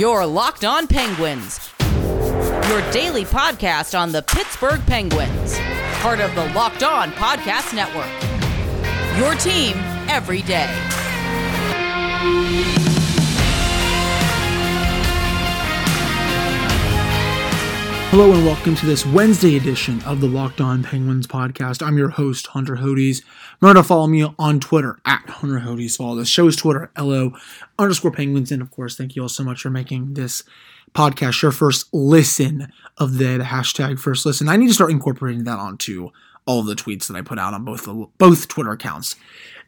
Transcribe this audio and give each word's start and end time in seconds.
Your 0.00 0.24
Locked 0.24 0.64
On 0.64 0.86
Penguins, 0.86 1.60
your 1.78 2.90
daily 2.90 3.26
podcast 3.26 3.94
on 3.94 4.12
the 4.12 4.22
Pittsburgh 4.22 4.80
Penguins, 4.86 5.58
part 6.00 6.20
of 6.20 6.34
the 6.34 6.46
Locked 6.54 6.82
On 6.82 7.10
Podcast 7.12 7.74
Network. 7.74 8.08
Your 9.18 9.34
team 9.34 9.76
every 10.08 10.40
day. 10.40 10.70
Hello 18.10 18.32
and 18.32 18.44
welcome 18.44 18.74
to 18.74 18.86
this 18.86 19.06
Wednesday 19.06 19.56
edition 19.56 20.02
of 20.02 20.20
the 20.20 20.26
Locked 20.26 20.60
On 20.60 20.82
Penguins 20.82 21.28
podcast. 21.28 21.80
I'm 21.80 21.96
your 21.96 22.08
host, 22.08 22.48
Hunter 22.48 22.74
Hodes. 22.74 23.22
Remember 23.60 23.80
to 23.80 23.86
follow 23.86 24.08
me 24.08 24.24
on 24.36 24.58
Twitter 24.58 24.98
at 25.06 25.30
Hunter 25.30 25.60
Hodes. 25.60 25.96
Follow 25.96 26.16
the 26.16 26.24
show's 26.24 26.56
Twitter, 26.56 26.90
LO 26.98 27.34
underscore 27.78 28.10
Penguins. 28.10 28.50
And 28.50 28.62
of 28.62 28.72
course, 28.72 28.96
thank 28.96 29.14
you 29.14 29.22
all 29.22 29.28
so 29.28 29.44
much 29.44 29.62
for 29.62 29.70
making 29.70 30.14
this 30.14 30.42
podcast 30.92 31.40
your 31.40 31.52
first 31.52 31.86
listen 31.94 32.72
of 32.98 33.18
the, 33.18 33.38
the 33.38 33.44
hashtag 33.44 34.00
first 34.00 34.26
listen. 34.26 34.48
I 34.48 34.56
need 34.56 34.66
to 34.66 34.74
start 34.74 34.90
incorporating 34.90 35.44
that 35.44 35.60
onto 35.60 36.10
all 36.46 36.58
of 36.58 36.66
the 36.66 36.74
tweets 36.74 37.06
that 37.06 37.16
I 37.16 37.22
put 37.22 37.38
out 37.38 37.54
on 37.54 37.64
both 37.64 37.84
the, 37.84 38.08
both 38.18 38.48
Twitter 38.48 38.72
accounts 38.72 39.14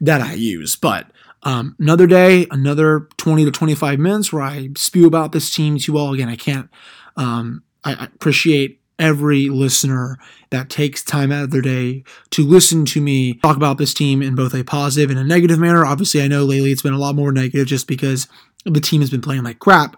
that 0.01 0.19
I 0.19 0.33
use. 0.33 0.75
But 0.75 1.07
um, 1.43 1.77
another 1.79 2.07
day, 2.07 2.47
another 2.51 3.07
20 3.15 3.45
to 3.45 3.51
25 3.51 3.99
minutes 3.99 4.33
where 4.33 4.43
I 4.43 4.71
spew 4.75 5.07
about 5.07 5.31
this 5.31 5.55
team 5.55 5.77
to 5.77 5.91
you 5.93 5.97
all. 5.97 6.13
Again, 6.13 6.27
I 6.27 6.35
can't 6.35 6.69
um, 7.15 7.63
I 7.83 8.05
appreciate 8.05 8.79
every 8.99 9.49
listener 9.49 10.17
that 10.51 10.69
takes 10.69 11.03
time 11.03 11.31
out 11.31 11.45
of 11.45 11.51
their 11.51 11.61
day 11.61 12.03
to 12.29 12.45
listen 12.45 12.85
to 12.85 13.01
me 13.01 13.33
talk 13.35 13.57
about 13.57 13.77
this 13.77 13.93
team 13.93 14.21
in 14.21 14.35
both 14.35 14.53
a 14.53 14.63
positive 14.63 15.09
and 15.09 15.19
a 15.19 15.23
negative 15.23 15.59
manner. 15.59 15.85
Obviously, 15.85 16.21
I 16.21 16.27
know 16.27 16.43
lately 16.45 16.71
it's 16.71 16.83
been 16.83 16.93
a 16.93 16.99
lot 16.99 17.15
more 17.15 17.31
negative 17.31 17.67
just 17.67 17.87
because 17.87 18.27
the 18.65 18.79
team 18.79 19.01
has 19.01 19.09
been 19.09 19.21
playing 19.21 19.43
like 19.43 19.59
crap. 19.59 19.97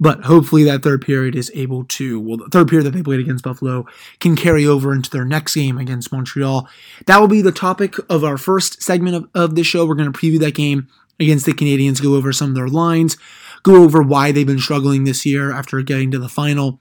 But 0.00 0.24
hopefully 0.24 0.64
that 0.64 0.82
third 0.82 1.02
period 1.02 1.36
is 1.36 1.52
able 1.54 1.84
to, 1.84 2.20
well, 2.20 2.36
the 2.38 2.48
third 2.50 2.68
period 2.68 2.84
that 2.84 2.90
they 2.90 3.02
played 3.02 3.20
against 3.20 3.44
Buffalo 3.44 3.86
can 4.18 4.34
carry 4.34 4.66
over 4.66 4.92
into 4.92 5.08
their 5.08 5.24
next 5.24 5.54
game 5.54 5.78
against 5.78 6.12
Montreal. 6.12 6.68
That 7.06 7.20
will 7.20 7.28
be 7.28 7.42
the 7.42 7.52
topic 7.52 7.94
of 8.10 8.24
our 8.24 8.36
first 8.36 8.82
segment 8.82 9.16
of, 9.16 9.28
of 9.34 9.54
this 9.54 9.68
show. 9.68 9.86
We're 9.86 9.94
going 9.94 10.12
to 10.12 10.18
preview 10.18 10.40
that 10.40 10.54
game 10.54 10.88
against 11.20 11.46
the 11.46 11.52
Canadiens, 11.52 12.02
go 12.02 12.16
over 12.16 12.32
some 12.32 12.50
of 12.50 12.54
their 12.56 12.68
lines, 12.68 13.16
go 13.62 13.84
over 13.84 14.02
why 14.02 14.32
they've 14.32 14.46
been 14.46 14.58
struggling 14.58 15.04
this 15.04 15.24
year 15.24 15.52
after 15.52 15.80
getting 15.80 16.10
to 16.10 16.18
the 16.18 16.28
final 16.28 16.80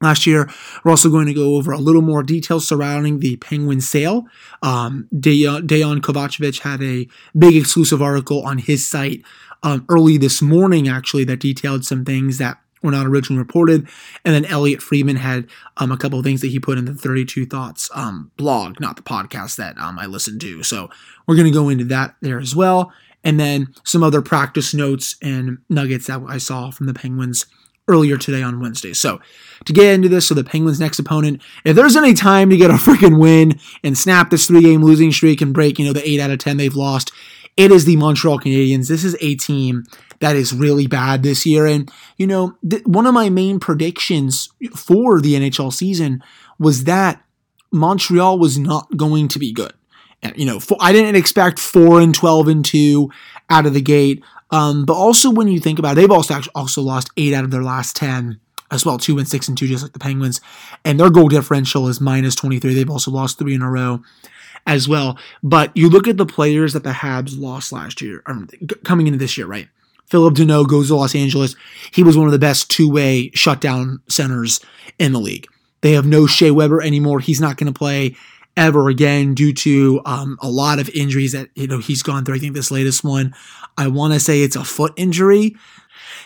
last 0.00 0.26
year. 0.26 0.48
We're 0.84 0.90
also 0.90 1.10
going 1.10 1.26
to 1.26 1.34
go 1.34 1.56
over 1.56 1.72
a 1.72 1.78
little 1.78 2.02
more 2.02 2.22
details 2.22 2.66
surrounding 2.66 3.20
the 3.20 3.36
Penguin 3.36 3.80
sale. 3.80 4.26
Um, 4.62 5.08
Dejan, 5.14 5.66
Dejan 5.66 6.00
Kovacevic 6.00 6.60
had 6.60 6.82
a 6.82 7.08
big 7.36 7.56
exclusive 7.56 8.02
article 8.02 8.42
on 8.42 8.58
his 8.58 8.86
site 8.86 9.22
um, 9.62 9.84
early 9.88 10.16
this 10.18 10.40
morning, 10.40 10.88
actually, 10.88 11.24
that 11.24 11.40
detailed 11.40 11.84
some 11.84 12.04
things 12.04 12.38
that 12.38 12.58
were 12.82 12.92
not 12.92 13.06
originally 13.06 13.38
reported. 13.38 13.88
And 14.24 14.34
then 14.34 14.44
Elliotte 14.44 14.82
Friedman 14.82 15.16
had 15.16 15.48
um, 15.78 15.90
a 15.90 15.96
couple 15.96 16.18
of 16.18 16.24
things 16.24 16.40
that 16.42 16.48
he 16.48 16.60
put 16.60 16.78
in 16.78 16.84
the 16.84 16.94
32 16.94 17.46
Thoughts 17.46 17.90
um, 17.92 18.30
blog, 18.36 18.78
not 18.80 18.94
the 18.94 19.02
podcast 19.02 19.56
that 19.56 19.76
um, 19.78 19.98
I 19.98 20.06
listened 20.06 20.40
to. 20.42 20.62
So 20.62 20.88
we're 21.26 21.34
going 21.34 21.46
to 21.46 21.52
go 21.52 21.68
into 21.68 21.84
that 21.86 22.14
there 22.20 22.38
as 22.38 22.54
well. 22.54 22.92
And 23.24 23.40
then 23.40 23.74
some 23.84 24.04
other 24.04 24.22
practice 24.22 24.72
notes 24.72 25.16
and 25.20 25.58
nuggets 25.68 26.06
that 26.06 26.22
I 26.28 26.38
saw 26.38 26.70
from 26.70 26.86
the 26.86 26.94
Penguins 26.94 27.46
earlier 27.88 28.16
today 28.16 28.42
on 28.42 28.60
Wednesday. 28.60 28.92
So 28.92 29.20
to 29.64 29.72
get 29.72 29.94
into 29.94 30.08
this, 30.08 30.28
so 30.28 30.34
the 30.34 30.44
Penguins' 30.44 30.80
next 30.80 30.98
opponent, 30.98 31.42
if 31.64 31.74
there's 31.74 31.96
any 31.96 32.14
time 32.14 32.50
to 32.50 32.56
get 32.56 32.70
a 32.70 32.74
freaking 32.78 33.18
win 33.18 33.58
and 33.82 33.96
snap 33.96 34.30
this 34.30 34.46
three-game 34.46 34.82
losing 34.82 35.12
streak 35.12 35.40
and 35.40 35.54
break, 35.54 35.78
you 35.78 35.86
know, 35.86 35.92
the 35.92 36.08
eight 36.08 36.20
out 36.20 36.30
of 36.30 36.38
ten 36.38 36.56
they've 36.56 36.74
lost, 36.74 37.12
it 37.56 37.72
is 37.72 37.84
the 37.84 37.96
Montreal 37.96 38.38
Canadiens. 38.38 38.88
This 38.88 39.04
is 39.04 39.16
a 39.20 39.34
team 39.34 39.84
that 40.20 40.36
is 40.36 40.54
really 40.54 40.86
bad 40.86 41.22
this 41.22 41.44
year, 41.44 41.66
and 41.66 41.90
you 42.16 42.26
know, 42.26 42.56
th- 42.68 42.84
one 42.84 43.06
of 43.06 43.14
my 43.14 43.30
main 43.30 43.58
predictions 43.58 44.50
for 44.76 45.20
the 45.20 45.34
NHL 45.34 45.72
season 45.72 46.22
was 46.58 46.84
that 46.84 47.22
Montreal 47.72 48.38
was 48.38 48.58
not 48.58 48.96
going 48.96 49.28
to 49.28 49.38
be 49.38 49.52
good. 49.52 49.72
And, 50.22 50.36
you 50.36 50.46
know, 50.46 50.58
I 50.80 50.92
didn't 50.92 51.16
expect 51.16 51.58
four 51.58 52.00
and 52.00 52.14
twelve 52.14 52.48
and 52.48 52.64
two 52.64 53.10
out 53.50 53.66
of 53.66 53.74
the 53.74 53.80
gate. 53.80 54.22
Um, 54.50 54.84
but 54.84 54.94
also 54.94 55.30
when 55.30 55.48
you 55.48 55.60
think 55.60 55.78
about 55.78 55.92
it, 55.92 55.96
they've 55.96 56.10
also 56.10 56.40
also 56.54 56.82
lost 56.82 57.10
eight 57.16 57.34
out 57.34 57.44
of 57.44 57.50
their 57.50 57.62
last 57.62 57.96
ten 57.96 58.40
as 58.70 58.84
well, 58.84 58.98
two 58.98 59.18
and 59.18 59.28
six 59.28 59.48
and 59.48 59.56
two, 59.56 59.66
just 59.66 59.82
like 59.82 59.92
the 59.92 59.98
Penguins. 59.98 60.40
And 60.84 60.98
their 61.00 61.10
goal 61.10 61.28
differential 61.28 61.88
is 61.88 62.00
minus 62.00 62.34
23. 62.34 62.74
They've 62.74 62.90
also 62.90 63.10
lost 63.10 63.38
three 63.38 63.54
in 63.54 63.62
a 63.62 63.70
row 63.70 64.02
as 64.66 64.88
well. 64.88 65.18
But 65.42 65.74
you 65.76 65.88
look 65.88 66.06
at 66.06 66.16
the 66.16 66.26
players 66.26 66.74
that 66.74 66.84
the 66.84 66.90
Habs 66.90 67.38
lost 67.38 67.72
last 67.72 68.02
year, 68.02 68.22
coming 68.84 69.06
into 69.06 69.18
this 69.18 69.38
year, 69.38 69.46
right? 69.46 69.68
Philip 70.06 70.34
Danault 70.34 70.68
goes 70.68 70.88
to 70.88 70.96
Los 70.96 71.14
Angeles. 71.14 71.54
He 71.92 72.02
was 72.02 72.16
one 72.16 72.26
of 72.26 72.32
the 72.32 72.38
best 72.38 72.70
two-way 72.70 73.30
shutdown 73.34 74.00
centers 74.08 74.60
in 74.98 75.12
the 75.12 75.20
league. 75.20 75.46
They 75.80 75.92
have 75.92 76.06
no 76.06 76.26
Shea 76.26 76.50
Weber 76.50 76.82
anymore. 76.82 77.20
He's 77.20 77.40
not 77.40 77.56
going 77.56 77.72
to 77.72 77.78
play 77.78 78.16
ever 78.58 78.88
again 78.88 79.32
due 79.34 79.54
to 79.54 80.02
um, 80.04 80.36
a 80.42 80.50
lot 80.50 80.78
of 80.78 80.90
injuries 80.90 81.32
that 81.32 81.48
you 81.54 81.68
know 81.68 81.78
he's 81.78 82.02
gone 82.02 82.24
through. 82.24 82.34
I 82.34 82.38
think 82.38 82.54
this 82.54 82.70
latest 82.70 83.04
one, 83.04 83.34
I 83.78 83.86
want 83.86 84.12
to 84.12 84.20
say 84.20 84.42
it's 84.42 84.56
a 84.56 84.64
foot 84.64 84.92
injury. 84.96 85.56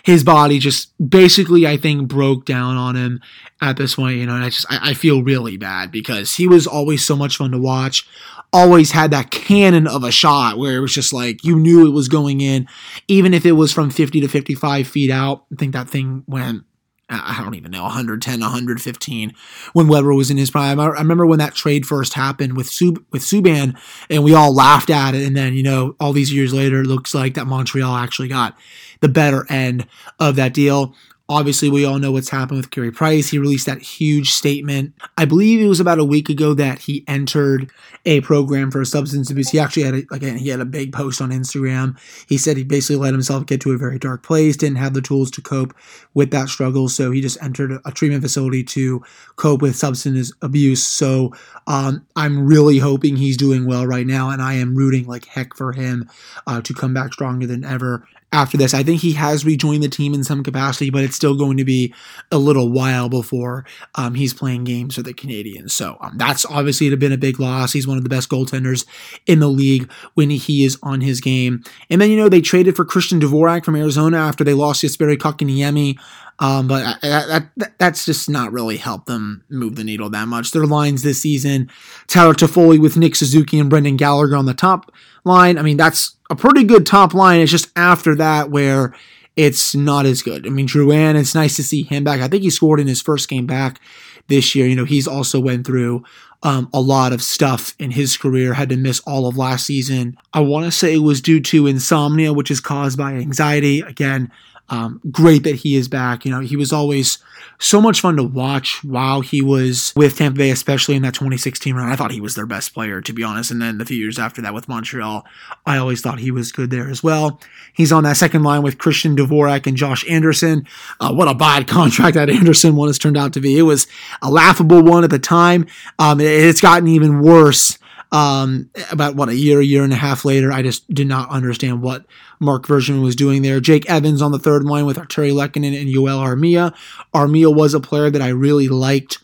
His 0.02 0.24
body 0.24 0.58
just 0.58 0.92
basically, 1.08 1.64
I 1.66 1.76
think, 1.76 2.08
broke 2.08 2.44
down 2.44 2.76
on 2.76 2.96
him 2.96 3.20
at 3.60 3.76
this 3.76 3.94
point. 3.94 4.16
You 4.16 4.26
know, 4.26 4.34
and 4.34 4.44
I 4.44 4.48
just 4.48 4.66
I, 4.70 4.90
I 4.90 4.94
feel 4.94 5.22
really 5.22 5.56
bad 5.56 5.92
because 5.92 6.34
he 6.34 6.48
was 6.48 6.66
always 6.66 7.04
so 7.04 7.14
much 7.14 7.36
fun 7.36 7.52
to 7.52 7.58
watch. 7.58 8.08
Always 8.52 8.90
had 8.90 9.12
that 9.12 9.30
cannon 9.30 9.86
of 9.86 10.02
a 10.02 10.10
shot 10.10 10.58
where 10.58 10.76
it 10.76 10.80
was 10.80 10.92
just 10.92 11.12
like 11.12 11.44
you 11.44 11.56
knew 11.56 11.86
it 11.86 11.92
was 11.92 12.08
going 12.08 12.40
in, 12.40 12.66
even 13.06 13.32
if 13.32 13.46
it 13.46 13.52
was 13.52 13.72
from 13.72 13.90
50 13.90 14.20
to 14.22 14.28
55 14.28 14.88
feet 14.88 15.10
out. 15.10 15.44
I 15.52 15.56
think 15.56 15.72
that 15.72 15.88
thing 15.88 16.24
went 16.26 16.64
I 17.12 17.40
don't 17.42 17.54
even 17.54 17.70
know, 17.70 17.82
110, 17.82 18.40
115 18.40 19.34
when 19.72 19.88
Weber 19.88 20.14
was 20.14 20.30
in 20.30 20.36
his 20.36 20.50
prime. 20.50 20.80
I 20.80 20.86
remember 20.86 21.26
when 21.26 21.38
that 21.38 21.54
trade 21.54 21.86
first 21.86 22.14
happened 22.14 22.56
with 22.56 22.68
Sub, 22.68 23.04
with 23.10 23.22
Subban 23.22 23.78
and 24.08 24.24
we 24.24 24.34
all 24.34 24.54
laughed 24.54 24.90
at 24.90 25.14
it. 25.14 25.26
And 25.26 25.36
then, 25.36 25.54
you 25.54 25.62
know, 25.62 25.96
all 26.00 26.12
these 26.12 26.32
years 26.32 26.52
later, 26.52 26.80
it 26.80 26.86
looks 26.86 27.14
like 27.14 27.34
that 27.34 27.46
Montreal 27.46 27.94
actually 27.96 28.28
got 28.28 28.56
the 29.00 29.08
better 29.08 29.46
end 29.50 29.86
of 30.18 30.36
that 30.36 30.54
deal. 30.54 30.94
Obviously, 31.28 31.70
we 31.70 31.84
all 31.84 31.98
know 31.98 32.12
what's 32.12 32.28
happened 32.28 32.58
with 32.58 32.70
Carey 32.70 32.90
Price. 32.90 33.30
He 33.30 33.38
released 33.38 33.66
that 33.66 33.80
huge 33.80 34.30
statement. 34.30 34.92
I 35.16 35.24
believe 35.24 35.60
it 35.60 35.68
was 35.68 35.80
about 35.80 35.98
a 35.98 36.04
week 36.04 36.28
ago 36.28 36.52
that 36.54 36.80
he 36.80 37.04
entered 37.08 37.70
a 38.04 38.20
program 38.22 38.70
for 38.70 38.84
substance 38.84 39.30
abuse. 39.30 39.50
He 39.50 39.58
actually 39.58 39.84
had 39.84 39.94
a, 39.94 40.28
he 40.36 40.48
had 40.48 40.60
a 40.60 40.64
big 40.64 40.92
post 40.92 41.20
on 41.22 41.30
Instagram. 41.30 41.98
He 42.28 42.36
said 42.36 42.56
he 42.56 42.64
basically 42.64 42.96
let 42.96 43.14
himself 43.14 43.46
get 43.46 43.60
to 43.62 43.72
a 43.72 43.78
very 43.78 43.98
dark 43.98 44.22
place, 44.22 44.56
didn't 44.56 44.78
have 44.78 44.94
the 44.94 45.00
tools 45.00 45.30
to 45.32 45.40
cope 45.40 45.74
with 46.12 46.30
that 46.32 46.48
struggle, 46.48 46.88
so 46.88 47.10
he 47.10 47.20
just 47.20 47.42
entered 47.42 47.78
a 47.84 47.92
treatment 47.92 48.22
facility 48.22 48.64
to 48.64 49.02
cope 49.36 49.62
with 49.62 49.76
substance 49.76 50.32
abuse. 50.42 50.84
So 50.84 51.32
um, 51.66 52.04
I'm 52.16 52.46
really 52.46 52.78
hoping 52.78 53.16
he's 53.16 53.36
doing 53.36 53.66
well 53.66 53.86
right 53.86 54.06
now, 54.06 54.30
and 54.30 54.42
I 54.42 54.54
am 54.54 54.74
rooting 54.74 55.06
like 55.06 55.24
heck 55.26 55.54
for 55.56 55.72
him 55.72 56.10
uh, 56.46 56.60
to 56.62 56.74
come 56.74 56.92
back 56.92 57.12
stronger 57.12 57.46
than 57.46 57.64
ever 57.64 58.06
after 58.32 58.56
this. 58.56 58.74
I 58.74 58.82
think 58.82 59.00
he 59.00 59.12
has 59.12 59.44
rejoined 59.44 59.82
the 59.82 59.88
team 59.88 60.14
in 60.14 60.24
some 60.24 60.42
capacity, 60.42 60.90
but 60.90 61.04
it's 61.04 61.16
still 61.16 61.36
going 61.36 61.58
to 61.58 61.64
be 61.64 61.94
a 62.30 62.38
little 62.38 62.70
while 62.70 63.08
before 63.08 63.64
um, 63.94 64.14
he's 64.14 64.34
playing 64.34 64.64
games 64.64 64.94
for 64.94 65.02
the 65.02 65.14
Canadiens. 65.14 65.70
So 65.70 65.96
um, 66.00 66.16
that's 66.16 66.44
obviously 66.46 66.94
been 66.96 67.12
a 67.12 67.18
big 67.18 67.38
loss. 67.38 67.72
He's 67.72 67.86
one 67.86 67.98
of 67.98 68.04
the 68.04 68.10
best 68.10 68.30
goaltenders 68.30 68.86
in 69.26 69.38
the 69.38 69.48
league 69.48 69.90
when 70.14 70.30
he 70.30 70.64
is 70.64 70.78
on 70.82 71.00
his 71.00 71.20
game. 71.20 71.62
And 71.90 72.00
then, 72.00 72.10
you 72.10 72.16
know, 72.16 72.28
they 72.28 72.40
traded 72.40 72.74
for 72.74 72.84
Christian 72.84 73.20
Dvorak 73.20 73.64
from 73.64 73.76
Arizona 73.76 74.16
after 74.16 74.44
they 74.44 74.54
lost 74.54 74.82
Jesperi 74.82 75.16
Kotkaniemi. 75.16 75.98
Um, 76.42 76.66
but 76.66 77.00
that, 77.02 77.46
that, 77.56 77.78
that's 77.78 78.04
just 78.04 78.28
not 78.28 78.50
really 78.50 78.76
helped 78.76 79.06
them 79.06 79.44
move 79.48 79.76
the 79.76 79.84
needle 79.84 80.10
that 80.10 80.26
much. 80.26 80.50
Their 80.50 80.66
lines 80.66 81.02
this 81.02 81.22
season, 81.22 81.70
Tyler 82.08 82.34
Toffoli 82.34 82.80
with 82.80 82.96
Nick 82.96 83.14
Suzuki 83.14 83.60
and 83.60 83.70
Brendan 83.70 83.96
Gallagher 83.96 84.34
on 84.34 84.46
the 84.46 84.52
top 84.52 84.90
line. 85.22 85.56
I 85.56 85.62
mean, 85.62 85.76
that's 85.76 86.16
a 86.30 86.34
pretty 86.34 86.64
good 86.64 86.84
top 86.84 87.14
line. 87.14 87.40
It's 87.40 87.52
just 87.52 87.70
after 87.76 88.16
that 88.16 88.50
where 88.50 88.92
it's 89.36 89.76
not 89.76 90.04
as 90.04 90.20
good. 90.20 90.44
I 90.44 90.50
mean, 90.50 90.66
Drouin, 90.66 91.14
it's 91.14 91.36
nice 91.36 91.54
to 91.56 91.62
see 91.62 91.84
him 91.84 92.02
back. 92.02 92.20
I 92.20 92.26
think 92.26 92.42
he 92.42 92.50
scored 92.50 92.80
in 92.80 92.88
his 92.88 93.00
first 93.00 93.28
game 93.28 93.46
back 93.46 93.80
this 94.26 94.56
year. 94.56 94.66
You 94.66 94.74
know, 94.74 94.84
he's 94.84 95.06
also 95.06 95.38
went 95.38 95.64
through 95.64 96.02
um, 96.42 96.68
a 96.74 96.80
lot 96.80 97.12
of 97.12 97.22
stuff 97.22 97.76
in 97.78 97.92
his 97.92 98.16
career, 98.16 98.54
had 98.54 98.68
to 98.70 98.76
miss 98.76 98.98
all 99.06 99.28
of 99.28 99.36
last 99.36 99.64
season. 99.64 100.18
I 100.34 100.40
want 100.40 100.66
to 100.66 100.72
say 100.72 100.94
it 100.94 100.98
was 100.98 101.20
due 101.20 101.40
to 101.40 101.68
insomnia, 101.68 102.32
which 102.32 102.50
is 102.50 102.58
caused 102.58 102.98
by 102.98 103.12
anxiety. 103.12 103.80
Again, 103.80 104.32
um, 104.68 105.00
great 105.10 105.42
that 105.44 105.56
he 105.56 105.76
is 105.76 105.88
back. 105.88 106.24
You 106.24 106.30
know, 106.30 106.40
he 106.40 106.56
was 106.56 106.72
always 106.72 107.18
so 107.58 107.80
much 107.80 108.00
fun 108.00 108.16
to 108.16 108.22
watch 108.22 108.82
while 108.82 109.20
he 109.20 109.42
was 109.42 109.92
with 109.94 110.16
Tampa 110.16 110.38
Bay, 110.38 110.50
especially 110.50 110.96
in 110.96 111.02
that 111.02 111.14
2016 111.14 111.74
run. 111.74 111.88
I 111.88 111.96
thought 111.96 112.10
he 112.10 112.20
was 112.20 112.34
their 112.34 112.46
best 112.46 112.72
player, 112.72 113.00
to 113.00 113.12
be 113.12 113.22
honest. 113.22 113.50
And 113.50 113.60
then 113.60 113.78
the 113.78 113.84
few 113.84 113.96
years 113.96 114.18
after 114.18 114.40
that 114.42 114.54
with 114.54 114.68
Montreal, 114.68 115.26
I 115.66 115.76
always 115.76 116.00
thought 116.00 116.20
he 116.20 116.30
was 116.30 116.52
good 116.52 116.70
there 116.70 116.88
as 116.88 117.02
well. 117.02 117.40
He's 117.74 117.92
on 117.92 118.04
that 118.04 118.16
second 118.16 118.42
line 118.42 118.62
with 118.62 118.78
Christian 118.78 119.16
Dvorak 119.16 119.66
and 119.66 119.76
Josh 119.76 120.08
Anderson. 120.08 120.66
Uh, 121.00 121.12
what 121.12 121.28
a 121.28 121.34
bad 121.34 121.66
contract 121.68 122.14
that 122.14 122.30
Anderson 122.30 122.74
one 122.76 122.88
has 122.88 122.98
turned 122.98 123.16
out 123.16 123.32
to 123.34 123.40
be. 123.40 123.58
It 123.58 123.62
was 123.62 123.86
a 124.22 124.30
laughable 124.30 124.82
one 124.82 125.04
at 125.04 125.10
the 125.10 125.18
time. 125.18 125.66
Um, 125.98 126.20
it's 126.20 126.60
gotten 126.60 126.88
even 126.88 127.20
worse 127.20 127.78
Um, 128.12 128.68
about 128.90 129.16
what 129.16 129.30
a 129.30 129.34
year, 129.34 129.60
a 129.60 129.64
year 129.64 129.84
and 129.84 129.92
a 129.92 129.96
half 129.96 130.26
later, 130.26 130.52
I 130.52 130.60
just 130.60 130.86
did 130.92 131.06
not 131.06 131.30
understand 131.30 131.80
what 131.80 132.04
Marc 132.40 132.66
Bergevin 132.66 133.02
was 133.02 133.16
doing 133.16 133.40
there. 133.40 133.58
Jake 133.58 133.88
Evans 133.88 134.20
on 134.20 134.32
the 134.32 134.38
third 134.38 134.64
line 134.64 134.84
with 134.84 134.98
Artturi 134.98 135.32
Lehkonen 135.32 135.80
and 135.80 135.90
Joel 135.90 136.18
Armia. 136.18 136.74
Armia 137.14 137.54
was 137.54 137.72
a 137.72 137.80
player 137.80 138.10
that 138.10 138.20
I 138.20 138.28
really 138.28 138.68
liked 138.68 139.18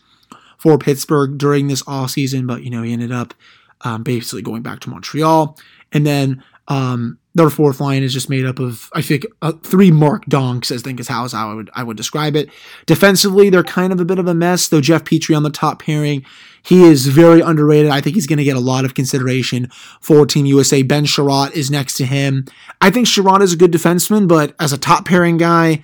for 0.57 0.79
Pittsburgh 0.79 1.37
during 1.37 1.67
this 1.67 1.83
off 1.87 2.09
season, 2.09 2.47
but 2.47 2.63
you 2.63 2.71
know 2.71 2.81
he 2.81 2.91
ended 2.91 3.11
up 3.11 3.35
um, 3.81 4.01
basically 4.01 4.41
going 4.41 4.63
back 4.63 4.79
to 4.79 4.89
Montreal. 4.89 5.55
And 5.91 6.03
then 6.03 6.43
um, 6.67 7.18
their 7.35 7.49
fourth 7.49 7.79
line 7.79 8.01
is 8.01 8.13
just 8.13 8.29
made 8.29 8.45
up 8.45 8.59
of 8.59 8.89
I 8.93 9.01
think 9.01 9.25
uh, 9.41 9.51
three 9.63 9.91
Mark 9.91 10.25
Donks. 10.25 10.71
I 10.71 10.77
think 10.77 10.99
is 10.99 11.07
how 11.07 11.27
I 11.31 11.53
would 11.53 11.69
I 11.73 11.83
would 11.83 11.97
describe 11.97 12.35
it. 12.35 12.49
Defensively, 12.85 13.49
they're 13.49 13.63
kind 13.63 13.93
of 13.93 13.99
a 13.99 14.05
bit 14.05 14.19
of 14.19 14.27
a 14.27 14.33
mess. 14.33 14.67
Though 14.67 14.81
Jeff 14.81 15.03
Petry 15.03 15.35
on 15.35 15.43
the 15.43 15.49
top 15.49 15.81
pairing, 15.83 16.25
he 16.63 16.83
is 16.83 17.07
very 17.07 17.41
underrated. 17.41 17.91
I 17.91 18.01
think 18.01 18.15
he's 18.15 18.27
going 18.27 18.37
to 18.37 18.43
get 18.43 18.57
a 18.57 18.61
lot 18.61 18.83
of 18.83 18.95
consideration 18.95 19.69
for 20.01 20.25
Team 20.25 20.45
USA. 20.47 20.81
Ben 20.81 21.05
Chiarot 21.05 21.51
is 21.51 21.69
next 21.69 21.95
to 21.97 22.05
him. 22.05 22.45
I 22.81 22.89
think 22.89 23.07
Chiarot 23.07 23.41
is 23.41 23.53
a 23.53 23.57
good 23.57 23.71
defenseman, 23.71 24.27
but 24.27 24.55
as 24.59 24.73
a 24.73 24.77
top 24.77 25.05
pairing 25.05 25.37
guy, 25.37 25.83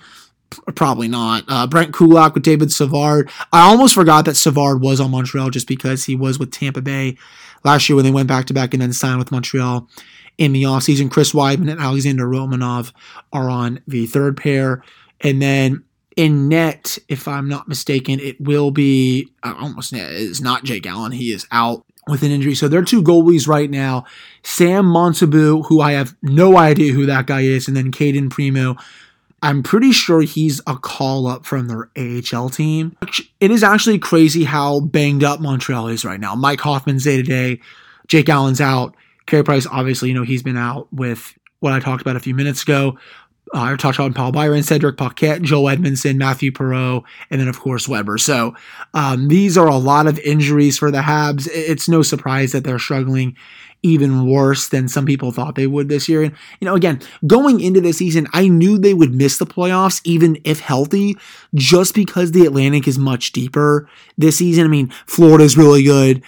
Probably 0.76 1.08
not. 1.08 1.44
Uh, 1.48 1.66
Brett 1.66 1.92
Kulak 1.92 2.34
with 2.34 2.44
David 2.44 2.72
Savard. 2.72 3.30
I 3.52 3.62
almost 3.62 3.94
forgot 3.94 4.24
that 4.26 4.36
Savard 4.36 4.80
was 4.80 5.00
on 5.00 5.10
Montreal 5.10 5.50
just 5.50 5.66
because 5.66 6.04
he 6.04 6.14
was 6.14 6.38
with 6.38 6.52
Tampa 6.52 6.80
Bay 6.80 7.16
last 7.64 7.88
year 7.88 7.96
when 7.96 8.04
they 8.04 8.12
went 8.12 8.28
back 8.28 8.46
to 8.46 8.54
back 8.54 8.72
and 8.72 8.80
then 8.80 8.92
signed 8.92 9.18
with 9.18 9.32
Montreal 9.32 9.88
in 10.38 10.52
the 10.52 10.64
offseason. 10.64 11.10
Chris 11.10 11.32
Wideman 11.32 11.70
and 11.70 11.80
Alexander 11.80 12.26
Romanov 12.26 12.92
are 13.32 13.48
on 13.48 13.80
the 13.86 14.06
third 14.06 14.36
pair. 14.36 14.82
And 15.20 15.40
then 15.40 15.84
in 16.16 16.48
net, 16.48 16.98
if 17.08 17.28
I'm 17.28 17.48
not 17.48 17.68
mistaken, 17.68 18.20
it 18.20 18.40
will 18.40 18.70
be 18.70 19.28
almost. 19.42 19.92
It's 19.92 20.40
not 20.40 20.64
Jake 20.64 20.86
Allen. 20.86 21.12
He 21.12 21.32
is 21.32 21.46
out 21.50 21.84
with 22.08 22.22
an 22.22 22.30
injury. 22.30 22.54
So 22.54 22.68
they're 22.68 22.82
two 22.82 23.02
goalies 23.02 23.48
right 23.48 23.70
now. 23.70 24.04
Sam 24.42 24.84
Montembeault, 24.84 25.66
who 25.66 25.80
I 25.80 25.92
have 25.92 26.14
no 26.22 26.56
idea 26.56 26.92
who 26.92 27.06
that 27.06 27.26
guy 27.26 27.42
is, 27.42 27.68
and 27.68 27.76
then 27.76 27.90
Cayden 27.90 28.30
Primeau 28.30 28.76
I'm 29.42 29.62
pretty 29.62 29.92
sure 29.92 30.22
he's 30.22 30.60
a 30.66 30.76
call 30.76 31.26
up 31.26 31.44
from 31.44 31.68
their 31.68 31.90
AHL 31.96 32.48
team. 32.48 32.96
It 33.38 33.50
is 33.50 33.62
actually 33.62 33.98
crazy 33.98 34.44
how 34.44 34.80
banged 34.80 35.24
up 35.24 35.40
Montreal 35.40 35.88
is 35.88 36.04
right 36.04 36.18
now. 36.18 36.34
Mike 36.34 36.60
Hoffman's 36.60 37.04
day 37.04 37.16
to 37.16 37.22
day, 37.22 37.60
Jake 38.08 38.28
Allen's 38.28 38.60
out. 38.60 38.96
Carey 39.26 39.44
Price, 39.44 39.66
obviously, 39.66 40.08
you 40.08 40.14
know, 40.14 40.22
he's 40.22 40.42
been 40.42 40.56
out 40.56 40.92
with 40.92 41.36
what 41.60 41.72
I 41.72 41.80
talked 41.80 42.02
about 42.02 42.16
a 42.16 42.20
few 42.20 42.34
minutes 42.34 42.62
ago. 42.62 42.98
Uh, 43.54 43.60
I 43.62 43.76
talked 43.76 43.98
about 43.98 44.14
Paul 44.14 44.32
Byron, 44.32 44.64
Cedric 44.64 44.96
Paquette, 44.96 45.40
Joe 45.42 45.62
Edmundson, 45.62 46.16
Matthew 46.16 46.50
Perreault, 46.50 47.04
and 47.30 47.40
then, 47.40 47.46
of 47.46 47.60
course, 47.60 47.88
Weber. 47.88 48.18
So 48.18 48.56
um, 48.92 49.28
these 49.28 49.56
are 49.56 49.68
a 49.68 49.76
lot 49.76 50.08
of 50.08 50.18
injuries 50.20 50.78
for 50.78 50.90
the 50.90 51.02
Habs. 51.02 51.48
It's 51.52 51.88
no 51.88 52.02
surprise 52.02 52.52
that 52.52 52.64
they're 52.64 52.80
struggling 52.80 53.36
even 53.82 54.26
worse 54.26 54.68
than 54.68 54.88
some 54.88 55.06
people 55.06 55.30
thought 55.30 55.54
they 55.54 55.68
would 55.68 55.88
this 55.88 56.08
year. 56.08 56.22
And, 56.22 56.34
you 56.60 56.64
know, 56.64 56.74
again, 56.74 57.00
going 57.26 57.60
into 57.60 57.80
the 57.80 57.92
season, 57.92 58.26
I 58.32 58.48
knew 58.48 58.78
they 58.78 58.94
would 58.94 59.14
miss 59.14 59.38
the 59.38 59.46
playoffs, 59.46 60.00
even 60.02 60.40
if 60.42 60.58
healthy, 60.58 61.16
just 61.54 61.94
because 61.94 62.32
the 62.32 62.46
Atlantic 62.46 62.88
is 62.88 62.98
much 62.98 63.30
deeper 63.30 63.88
this 64.18 64.38
season. 64.38 64.64
I 64.64 64.68
mean, 64.68 64.88
Florida 65.06 65.44
is 65.44 65.56
really 65.56 65.84
good. 65.84 66.22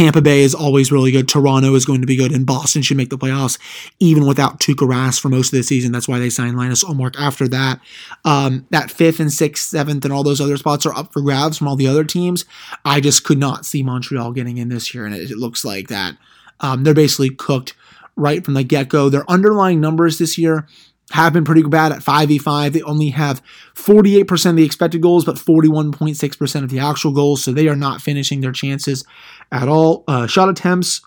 Tampa 0.00 0.22
Bay 0.22 0.40
is 0.40 0.54
always 0.54 0.90
really 0.90 1.12
good. 1.12 1.28
Toronto 1.28 1.74
is 1.74 1.84
going 1.84 2.00
to 2.00 2.06
be 2.06 2.16
good, 2.16 2.32
and 2.32 2.46
Boston 2.46 2.80
should 2.80 2.96
make 2.96 3.10
the 3.10 3.18
playoffs 3.18 3.58
even 3.98 4.26
without 4.26 4.58
Tuukka 4.58 4.88
Rask 4.88 5.20
for 5.20 5.28
most 5.28 5.52
of 5.52 5.58
the 5.58 5.62
season. 5.62 5.92
That's 5.92 6.08
why 6.08 6.18
they 6.18 6.30
signed 6.30 6.56
Linus 6.56 6.82
Ullmark 6.82 7.16
after 7.18 7.46
that. 7.48 7.80
Um, 8.24 8.66
that 8.70 8.90
fifth 8.90 9.20
and 9.20 9.30
sixth, 9.30 9.68
seventh, 9.68 10.02
and 10.06 10.14
all 10.14 10.22
those 10.22 10.40
other 10.40 10.56
spots 10.56 10.86
are 10.86 10.94
up 10.94 11.12
for 11.12 11.20
grabs 11.20 11.58
from 11.58 11.68
all 11.68 11.76
the 11.76 11.86
other 11.86 12.02
teams. 12.02 12.46
I 12.82 13.00
just 13.00 13.24
could 13.24 13.36
not 13.36 13.66
see 13.66 13.82
Montreal 13.82 14.32
getting 14.32 14.56
in 14.56 14.70
this 14.70 14.94
year, 14.94 15.04
and 15.04 15.14
it, 15.14 15.30
it 15.30 15.36
looks 15.36 15.66
like 15.66 15.88
that 15.88 16.16
um, 16.60 16.82
they're 16.82 16.94
basically 16.94 17.28
cooked 17.28 17.74
right 18.16 18.42
from 18.42 18.54
the 18.54 18.64
get 18.64 18.88
go. 18.88 19.10
Their 19.10 19.30
underlying 19.30 19.82
numbers 19.82 20.16
this 20.16 20.38
year 20.38 20.66
have 21.10 21.32
been 21.32 21.44
pretty 21.44 21.62
bad 21.62 21.92
at 21.92 21.98
5v5. 21.98 22.72
They 22.72 22.82
only 22.82 23.10
have 23.10 23.42
48% 23.74 24.50
of 24.50 24.56
the 24.56 24.64
expected 24.64 25.02
goals, 25.02 25.24
but 25.24 25.36
41.6% 25.36 26.62
of 26.62 26.70
the 26.70 26.78
actual 26.78 27.12
goals. 27.12 27.42
So 27.42 27.52
they 27.52 27.68
are 27.68 27.76
not 27.76 28.00
finishing 28.00 28.40
their 28.40 28.52
chances 28.52 29.04
at 29.52 29.68
all. 29.68 30.04
Uh, 30.06 30.26
shot 30.26 30.48
attempts 30.48 31.00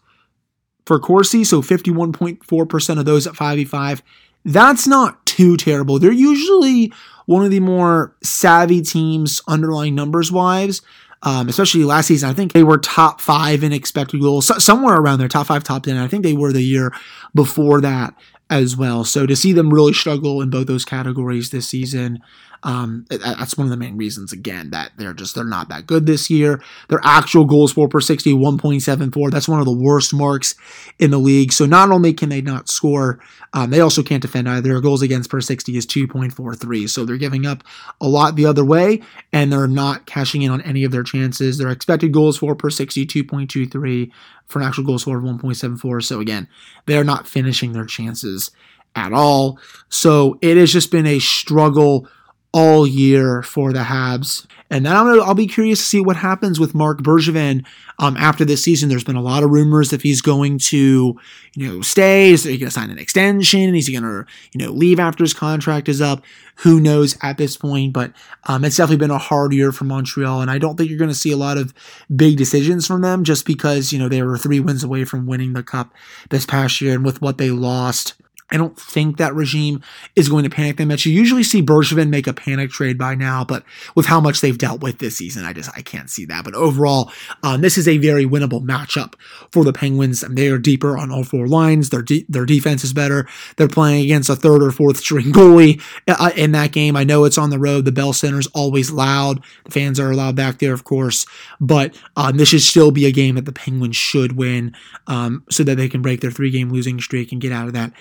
for 0.85 0.99
Corsi, 0.99 1.43
so 1.43 1.61
51.4% 1.61 2.99
of 2.99 3.05
those 3.05 3.27
at 3.27 3.33
5v5. 3.33 4.01
That's 4.45 4.87
not 4.87 5.25
too 5.25 5.55
terrible. 5.55 5.99
They're 5.99 6.11
usually 6.11 6.91
one 7.25 7.45
of 7.45 7.51
the 7.51 7.61
more 7.61 8.15
savvy 8.21 8.81
teams 8.81 9.41
underlying 9.47 9.95
numbers 9.95 10.31
wise 10.31 10.81
um, 11.23 11.47
especially 11.47 11.83
last 11.85 12.07
season. 12.07 12.29
I 12.29 12.33
think 12.33 12.51
they 12.51 12.63
were 12.63 12.77
top 12.77 13.21
five 13.21 13.63
in 13.63 13.71
expected 13.71 14.21
goals, 14.21 14.63
somewhere 14.63 14.95
around 14.95 15.19
there, 15.19 15.29
top 15.29 15.47
five, 15.47 15.63
top 15.63 15.83
ten. 15.83 15.97
I 15.97 16.07
think 16.07 16.23
they 16.23 16.33
were 16.33 16.51
the 16.51 16.63
year 16.63 16.93
before 17.33 17.81
that 17.81 18.13
as 18.49 18.75
well. 18.75 19.03
So 19.05 19.25
to 19.25 19.35
see 19.35 19.53
them 19.53 19.73
really 19.73 19.93
struggle 19.93 20.41
in 20.41 20.49
both 20.49 20.67
those 20.67 20.85
categories 20.85 21.49
this 21.49 21.67
season, 21.67 22.19
um, 22.63 23.05
that's 23.09 23.57
one 23.57 23.67
of 23.67 23.71
the 23.71 23.77
main 23.77 23.97
reasons 23.97 24.31
again 24.31 24.69
that 24.69 24.91
they're 24.97 25.13
just 25.13 25.35
they're 25.35 25.43
not 25.43 25.69
that 25.69 25.85
good 25.85 26.05
this 26.05 26.29
year. 26.29 26.61
Their 26.87 27.01
actual 27.03 27.45
goals 27.45 27.73
for 27.73 27.89
per 27.89 27.99
60 27.99 28.33
1.74. 28.33 29.31
That's 29.31 29.49
one 29.49 29.59
of 29.59 29.65
the 29.65 29.77
worst 29.77 30.13
marks 30.13 30.55
in 30.97 31.11
the 31.11 31.17
league. 31.17 31.51
So 31.51 31.65
not 31.65 31.91
only 31.91 32.13
can 32.13 32.29
they 32.29 32.41
not 32.41 32.69
score, 32.69 33.19
um, 33.53 33.69
they 33.69 33.81
also 33.81 34.01
can't 34.01 34.21
defend 34.21 34.47
either. 34.47 34.69
Their 34.69 34.81
goals 34.81 35.01
against 35.01 35.29
per 35.29 35.41
60 35.41 35.75
is 35.75 35.85
2.43. 35.85 36.89
So 36.89 37.03
they're 37.03 37.17
giving 37.17 37.45
up 37.45 37.63
a 37.99 38.07
lot 38.07 38.35
the 38.35 38.45
other 38.45 38.63
way, 38.63 39.01
and 39.33 39.51
they're 39.51 39.67
not 39.67 40.05
cashing 40.05 40.41
in 40.41 40.51
on 40.51 40.61
any 40.61 40.85
of 40.85 40.91
their 40.91 41.03
chances. 41.03 41.57
Their 41.57 41.69
expected 41.69 42.13
goals 42.13 42.37
for 42.37 42.55
per 42.55 42.69
60 42.69 43.05
2.23 43.05 44.09
for 44.45 44.59
an 44.59 44.67
actual 44.67 44.85
goal 44.85 44.99
score 44.99 45.17
of 45.17 45.23
1.74. 45.23 46.03
So 46.03 46.21
again, 46.21 46.47
they're 46.85 47.03
not 47.03 47.27
finishing 47.27 47.73
their 47.73 47.85
chances 47.85 48.51
at 48.95 49.11
all. 49.11 49.59
So 49.89 50.37
it 50.41 50.57
has 50.57 50.71
just 50.71 50.91
been 50.91 51.07
a 51.07 51.19
struggle 51.19 52.07
all 52.53 52.85
year 52.85 53.41
for 53.41 53.73
the 53.73 53.79
Habs. 53.79 54.45
And 54.69 54.85
then 54.85 54.95
I'm 54.95 55.05
gonna, 55.05 55.21
I'll 55.21 55.33
be 55.33 55.47
curious 55.47 55.79
to 55.79 55.85
see 55.85 55.99
what 55.99 56.15
happens 56.15 56.59
with 56.59 56.73
Marc 56.73 56.99
Bergevin 56.99 57.65
um, 57.99 58.15
after 58.17 58.45
this 58.45 58.63
season. 58.63 58.89
There's 58.89 59.03
been 59.03 59.15
a 59.15 59.21
lot 59.21 59.43
of 59.43 59.49
rumors 59.49 59.91
if 59.91 60.01
he's 60.01 60.21
going 60.21 60.59
to, 60.59 61.19
you 61.55 61.67
know, 61.67 61.81
stay. 61.81 62.31
Is 62.31 62.43
he 62.43 62.57
going 62.57 62.69
to 62.69 62.73
sign 62.73 62.89
an 62.89 62.97
extension? 62.99 63.75
Is 63.75 63.87
he 63.87 63.93
going 63.93 64.03
to, 64.03 64.31
you 64.51 64.65
know, 64.65 64.71
leave 64.71 64.99
after 64.99 65.23
his 65.23 65.33
contract 65.33 65.89
is 65.89 66.01
up? 66.01 66.23
Who 66.57 66.79
knows 66.79 67.17
at 67.21 67.37
this 67.37 67.57
point? 67.57 67.93
But 67.93 68.13
um, 68.45 68.63
it's 68.65 68.77
definitely 68.77 68.97
been 68.97 69.11
a 69.11 69.17
hard 69.17 69.53
year 69.53 69.71
for 69.71 69.85
Montreal, 69.85 70.41
and 70.41 70.51
I 70.51 70.59
don't 70.59 70.75
think 70.75 70.89
you're 70.89 70.99
going 70.99 71.09
to 71.09 71.15
see 71.15 71.31
a 71.31 71.37
lot 71.37 71.57
of 71.57 71.73
big 72.15 72.37
decisions 72.37 72.87
from 72.87 73.01
them 73.01 73.23
just 73.23 73.45
because 73.45 73.91
you 73.91 73.99
know 73.99 74.09
they 74.09 74.21
were 74.21 74.37
three 74.37 74.59
wins 74.59 74.83
away 74.83 75.03
from 75.05 75.25
winning 75.25 75.53
the 75.53 75.63
cup 75.63 75.93
this 76.29 76.45
past 76.45 76.79
year, 76.81 76.93
and 76.93 77.05
with 77.05 77.21
what 77.21 77.39
they 77.39 77.49
lost 77.49 78.13
I 78.53 78.57
don't 78.57 78.79
think 78.79 79.17
that 79.17 79.33
regime 79.33 79.81
is 80.15 80.29
going 80.29 80.43
to 80.43 80.49
panic 80.49 80.77
that 80.77 80.85
much. 80.85 81.07
You 81.07 81.13
usually 81.13 81.43
see 81.43 81.63
Bergevin 81.63 82.09
make 82.09 82.27
a 82.27 82.33
panic 82.33 82.69
trade 82.69 82.99
by 82.99 83.15
now, 83.15 83.43
but 83.43 83.63
with 83.95 84.05
how 84.05 84.21
much 84.21 84.41
they've 84.41 84.57
dealt 84.57 84.81
with 84.81 84.99
this 84.99 85.17
season, 85.17 85.43
I 85.43 85.53
just 85.53 85.71
I 85.75 85.81
can't 85.81 86.09
see 86.09 86.25
that. 86.25 86.43
But 86.43 86.53
overall, 86.53 87.11
um, 87.41 87.61
this 87.61 87.79
is 87.79 87.87
a 87.87 87.97
very 87.97 88.25
winnable 88.25 88.63
matchup 88.63 89.15
for 89.51 89.63
the 89.63 89.73
Penguins. 89.73 90.21
And 90.21 90.37
they 90.37 90.49
are 90.49 90.59
deeper 90.59 90.95
on 90.95 91.11
all 91.11 91.23
four 91.23 91.47
lines. 91.47 91.89
Their 91.89 92.03
de- 92.03 92.25
their 92.29 92.45
defense 92.45 92.83
is 92.83 92.93
better. 92.93 93.27
They're 93.57 93.67
playing 93.67 94.03
against 94.05 94.29
a 94.29 94.35
third 94.35 94.61
or 94.61 94.71
fourth 94.71 94.97
string 94.97 95.25
goalie 95.33 95.81
uh, 96.07 96.31
in 96.35 96.51
that 96.51 96.71
game. 96.71 96.95
I 96.95 97.03
know 97.03 97.25
it's 97.25 97.39
on 97.39 97.49
the 97.49 97.59
road. 97.59 97.85
The 97.85 97.91
Bell 97.91 98.13
Center 98.13 98.37
is 98.37 98.47
always 98.47 98.91
loud. 98.91 99.43
The 99.65 99.71
fans 99.71 99.99
are 99.99 100.11
allowed 100.11 100.35
back 100.35 100.59
there, 100.59 100.73
of 100.73 100.83
course. 100.83 101.25
But 101.59 101.99
um, 102.15 102.37
this 102.37 102.49
should 102.49 102.61
still 102.61 102.91
be 102.91 103.07
a 103.07 103.11
game 103.11 103.33
that 103.35 103.45
the 103.45 103.51
Penguins 103.51 103.95
should 103.95 104.37
win, 104.37 104.75
um, 105.07 105.43
so 105.49 105.63
that 105.63 105.75
they 105.75 105.89
can 105.89 106.03
break 106.03 106.21
their 106.21 106.31
three 106.31 106.51
game 106.51 106.71
losing 106.71 107.01
streak 107.01 107.31
and 107.31 107.41
get 107.41 107.51
out 107.51 107.65
of 107.67 107.73
that 107.73 107.93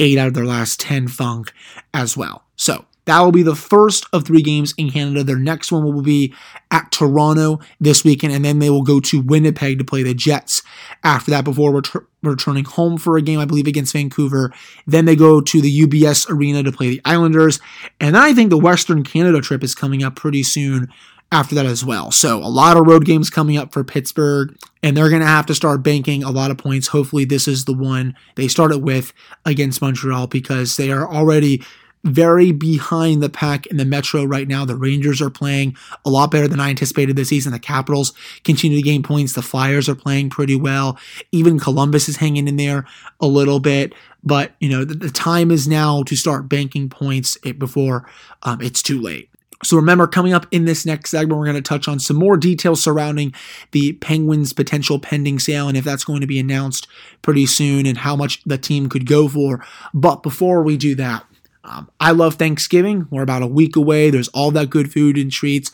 eight 0.00 0.18
out 0.18 0.28
of 0.28 0.34
their 0.34 0.46
last 0.46 0.80
10 0.80 1.08
funk 1.08 1.52
as 1.94 2.16
well. 2.16 2.44
So 2.56 2.84
that 3.06 3.20
will 3.20 3.32
be 3.32 3.42
the 3.42 3.56
first 3.56 4.06
of 4.12 4.24
three 4.24 4.42
games 4.42 4.74
in 4.76 4.90
Canada. 4.90 5.24
Their 5.24 5.38
next 5.38 5.72
one 5.72 5.82
will 5.82 6.02
be 6.02 6.34
at 6.70 6.92
Toronto 6.92 7.58
this 7.80 8.04
weekend, 8.04 8.32
and 8.32 8.44
then 8.44 8.58
they 8.58 8.70
will 8.70 8.82
go 8.82 9.00
to 9.00 9.22
Winnipeg 9.22 9.78
to 9.78 9.84
play 9.84 10.02
the 10.02 10.14
Jets 10.14 10.62
after 11.02 11.30
that 11.30 11.44
before 11.44 11.72
ret- 11.72 12.04
returning 12.22 12.64
home 12.64 12.98
for 12.98 13.16
a 13.16 13.22
game, 13.22 13.40
I 13.40 13.46
believe, 13.46 13.66
against 13.66 13.94
Vancouver. 13.94 14.52
Then 14.86 15.06
they 15.06 15.16
go 15.16 15.40
to 15.40 15.60
the 15.60 15.80
UBS 15.80 16.30
Arena 16.30 16.62
to 16.62 16.72
play 16.72 16.90
the 16.90 17.00
Islanders. 17.04 17.58
And 18.00 18.16
I 18.16 18.32
think 18.34 18.50
the 18.50 18.58
Western 18.58 19.02
Canada 19.02 19.40
trip 19.40 19.64
is 19.64 19.74
coming 19.74 20.04
up 20.04 20.14
pretty 20.14 20.42
soon 20.42 20.88
after 21.32 21.54
that 21.54 21.66
as 21.66 21.84
well. 21.84 22.10
So 22.10 22.38
a 22.38 22.48
lot 22.48 22.76
of 22.76 22.86
road 22.86 23.04
games 23.04 23.30
coming 23.30 23.56
up 23.56 23.72
for 23.72 23.84
Pittsburgh, 23.84 24.56
and 24.82 24.96
they're 24.96 25.10
going 25.10 25.20
to 25.20 25.26
have 25.26 25.46
to 25.46 25.54
start 25.54 25.82
banking 25.82 26.24
a 26.24 26.30
lot 26.30 26.50
of 26.50 26.58
points. 26.58 26.88
Hopefully, 26.88 27.24
this 27.24 27.46
is 27.46 27.64
the 27.64 27.74
one 27.74 28.16
they 28.34 28.48
started 28.48 28.78
with 28.78 29.12
against 29.44 29.80
Montreal 29.80 30.26
because 30.26 30.76
they 30.76 30.90
are 30.90 31.08
already 31.08 31.62
very 32.02 32.50
behind 32.50 33.22
the 33.22 33.28
pack 33.28 33.66
in 33.66 33.76
the 33.76 33.84
Metro 33.84 34.24
right 34.24 34.48
now. 34.48 34.64
The 34.64 34.74
Rangers 34.76 35.20
are 35.20 35.30
playing 35.30 35.76
a 36.04 36.10
lot 36.10 36.30
better 36.30 36.48
than 36.48 36.60
I 36.60 36.70
anticipated 36.70 37.14
this 37.14 37.28
season. 37.28 37.52
The 37.52 37.58
Capitals 37.58 38.14
continue 38.42 38.78
to 38.78 38.82
gain 38.82 39.02
points. 39.02 39.34
The 39.34 39.42
Flyers 39.42 39.88
are 39.88 39.94
playing 39.94 40.30
pretty 40.30 40.56
well. 40.56 40.98
Even 41.30 41.58
Columbus 41.58 42.08
is 42.08 42.16
hanging 42.16 42.48
in 42.48 42.56
there 42.56 42.86
a 43.20 43.26
little 43.26 43.60
bit. 43.60 43.94
But, 44.24 44.52
you 44.60 44.68
know, 44.68 44.84
the, 44.84 44.94
the 44.94 45.10
time 45.10 45.50
is 45.50 45.68
now 45.68 46.02
to 46.04 46.16
start 46.16 46.48
banking 46.48 46.88
points 46.88 47.36
before 47.58 48.08
um, 48.42 48.60
it's 48.60 48.82
too 48.82 49.00
late. 49.00 49.29
So 49.62 49.76
remember, 49.76 50.06
coming 50.06 50.32
up 50.32 50.46
in 50.50 50.64
this 50.64 50.86
next 50.86 51.10
segment, 51.10 51.38
we're 51.38 51.44
going 51.44 51.56
to 51.56 51.62
touch 51.62 51.86
on 51.86 51.98
some 51.98 52.16
more 52.16 52.36
details 52.36 52.82
surrounding 52.82 53.34
the 53.72 53.92
Penguins' 53.94 54.54
potential 54.54 54.98
pending 54.98 55.38
sale 55.38 55.68
and 55.68 55.76
if 55.76 55.84
that's 55.84 56.04
going 56.04 56.22
to 56.22 56.26
be 56.26 56.38
announced 56.38 56.88
pretty 57.20 57.44
soon 57.46 57.84
and 57.84 57.98
how 57.98 58.16
much 58.16 58.42
the 58.44 58.56
team 58.56 58.88
could 58.88 59.06
go 59.06 59.28
for. 59.28 59.64
But 59.92 60.22
before 60.22 60.62
we 60.62 60.78
do 60.78 60.94
that, 60.94 61.26
um, 61.62 61.90
I 62.00 62.12
love 62.12 62.36
Thanksgiving. 62.36 63.06
We're 63.10 63.22
about 63.22 63.42
a 63.42 63.46
week 63.46 63.76
away. 63.76 64.08
There's 64.08 64.28
all 64.28 64.50
that 64.52 64.70
good 64.70 64.90
food 64.90 65.18
and 65.18 65.30
treats 65.30 65.70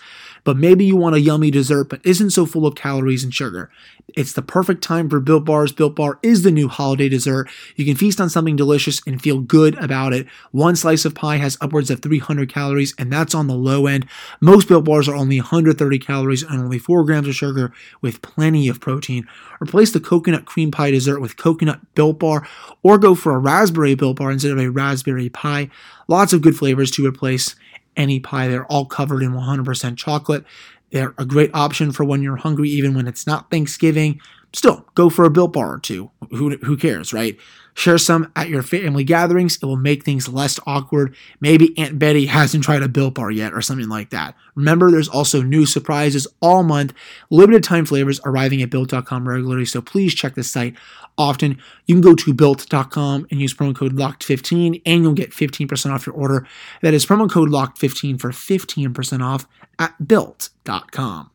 but 0.46 0.56
maybe 0.56 0.84
you 0.84 0.94
want 0.96 1.16
a 1.16 1.20
yummy 1.20 1.50
dessert 1.50 1.88
but 1.90 2.00
isn't 2.06 2.30
so 2.30 2.46
full 2.46 2.66
of 2.66 2.76
calories 2.76 3.24
and 3.24 3.34
sugar. 3.34 3.68
It's 4.14 4.32
the 4.32 4.42
perfect 4.42 4.80
time 4.80 5.10
for 5.10 5.18
Built 5.18 5.44
Bars. 5.44 5.72
Built 5.72 5.96
Bar 5.96 6.20
is 6.22 6.44
the 6.44 6.52
new 6.52 6.68
holiday 6.68 7.08
dessert. 7.08 7.50
You 7.74 7.84
can 7.84 7.96
feast 7.96 8.20
on 8.20 8.30
something 8.30 8.54
delicious 8.54 9.00
and 9.08 9.20
feel 9.20 9.40
good 9.40 9.74
about 9.82 10.12
it. 10.12 10.28
One 10.52 10.76
slice 10.76 11.04
of 11.04 11.16
pie 11.16 11.38
has 11.38 11.58
upwards 11.60 11.90
of 11.90 12.00
300 12.00 12.48
calories, 12.48 12.94
and 12.96 13.12
that's 13.12 13.34
on 13.34 13.48
the 13.48 13.56
low 13.56 13.88
end. 13.88 14.06
Most 14.40 14.68
Built 14.68 14.84
Bars 14.84 15.08
are 15.08 15.16
only 15.16 15.40
130 15.40 15.98
calories 15.98 16.44
and 16.44 16.60
only 16.60 16.78
4 16.78 17.02
grams 17.04 17.26
of 17.26 17.34
sugar 17.34 17.72
with 18.00 18.22
plenty 18.22 18.68
of 18.68 18.80
protein. 18.80 19.26
Replace 19.60 19.90
the 19.90 19.98
coconut 19.98 20.44
cream 20.44 20.70
pie 20.70 20.92
dessert 20.92 21.18
with 21.18 21.36
coconut 21.36 21.80
Built 21.96 22.20
Bar, 22.20 22.46
or 22.84 22.98
go 22.98 23.16
for 23.16 23.34
a 23.34 23.40
raspberry 23.40 23.96
Built 23.96 24.18
Bar 24.18 24.30
instead 24.30 24.52
of 24.52 24.60
a 24.60 24.70
raspberry 24.70 25.28
pie. 25.28 25.70
Lots 26.06 26.32
of 26.32 26.40
good 26.40 26.56
flavors 26.56 26.92
to 26.92 27.04
replace 27.04 27.56
any 27.96 28.20
pie. 28.20 28.48
They're 28.48 28.66
all 28.66 28.86
covered 28.86 29.22
in 29.22 29.32
100% 29.32 29.96
chocolate. 29.96 30.44
They're 30.90 31.14
a 31.18 31.24
great 31.24 31.50
option 31.52 31.92
for 31.92 32.04
when 32.04 32.22
you're 32.22 32.36
hungry, 32.36 32.68
even 32.70 32.94
when 32.94 33.08
it's 33.08 33.26
not 33.26 33.50
Thanksgiving. 33.50 34.20
Still, 34.52 34.86
go 34.94 35.10
for 35.10 35.24
a 35.24 35.30
Built 35.30 35.52
Bar 35.52 35.74
or 35.74 35.78
two. 35.78 36.10
Who, 36.30 36.56
who 36.58 36.76
cares, 36.76 37.12
right? 37.12 37.36
Share 37.74 37.98
some 37.98 38.32
at 38.34 38.48
your 38.48 38.62
family 38.62 39.04
gatherings. 39.04 39.56
It 39.56 39.66
will 39.66 39.76
make 39.76 40.02
things 40.02 40.30
less 40.30 40.58
awkward. 40.66 41.14
Maybe 41.40 41.76
Aunt 41.76 41.98
Betty 41.98 42.24
hasn't 42.24 42.64
tried 42.64 42.82
a 42.82 42.88
Built 42.88 43.14
Bar 43.14 43.30
yet 43.30 43.52
or 43.52 43.60
something 43.60 43.90
like 43.90 44.10
that. 44.10 44.34
Remember, 44.54 44.90
there's 44.90 45.10
also 45.10 45.42
new 45.42 45.66
surprises 45.66 46.26
all 46.40 46.62
month, 46.62 46.94
limited 47.28 47.64
time 47.64 47.84
flavors 47.84 48.18
arriving 48.24 48.62
at 48.62 48.70
Built.com 48.70 49.28
regularly, 49.28 49.66
so 49.66 49.82
please 49.82 50.14
check 50.14 50.34
the 50.34 50.42
site 50.42 50.74
often. 51.18 51.58
You 51.86 51.94
can 51.94 52.02
go 52.02 52.14
to 52.14 52.34
Built.com 52.34 53.26
and 53.30 53.40
use 53.40 53.54
promo 53.54 53.74
code 53.74 53.96
LOCKED15 53.96 54.82
and 54.84 55.02
you'll 55.02 55.12
get 55.12 55.30
15% 55.30 55.92
off 55.92 56.06
your 56.06 56.14
order. 56.14 56.46
That 56.82 56.94
is 56.94 57.06
promo 57.06 57.30
code 57.30 57.50
LOCKED15 57.50 58.20
for 58.20 58.30
15% 58.30 59.24
off 59.24 59.46
at 59.78 60.06
Built.com. 60.06 61.30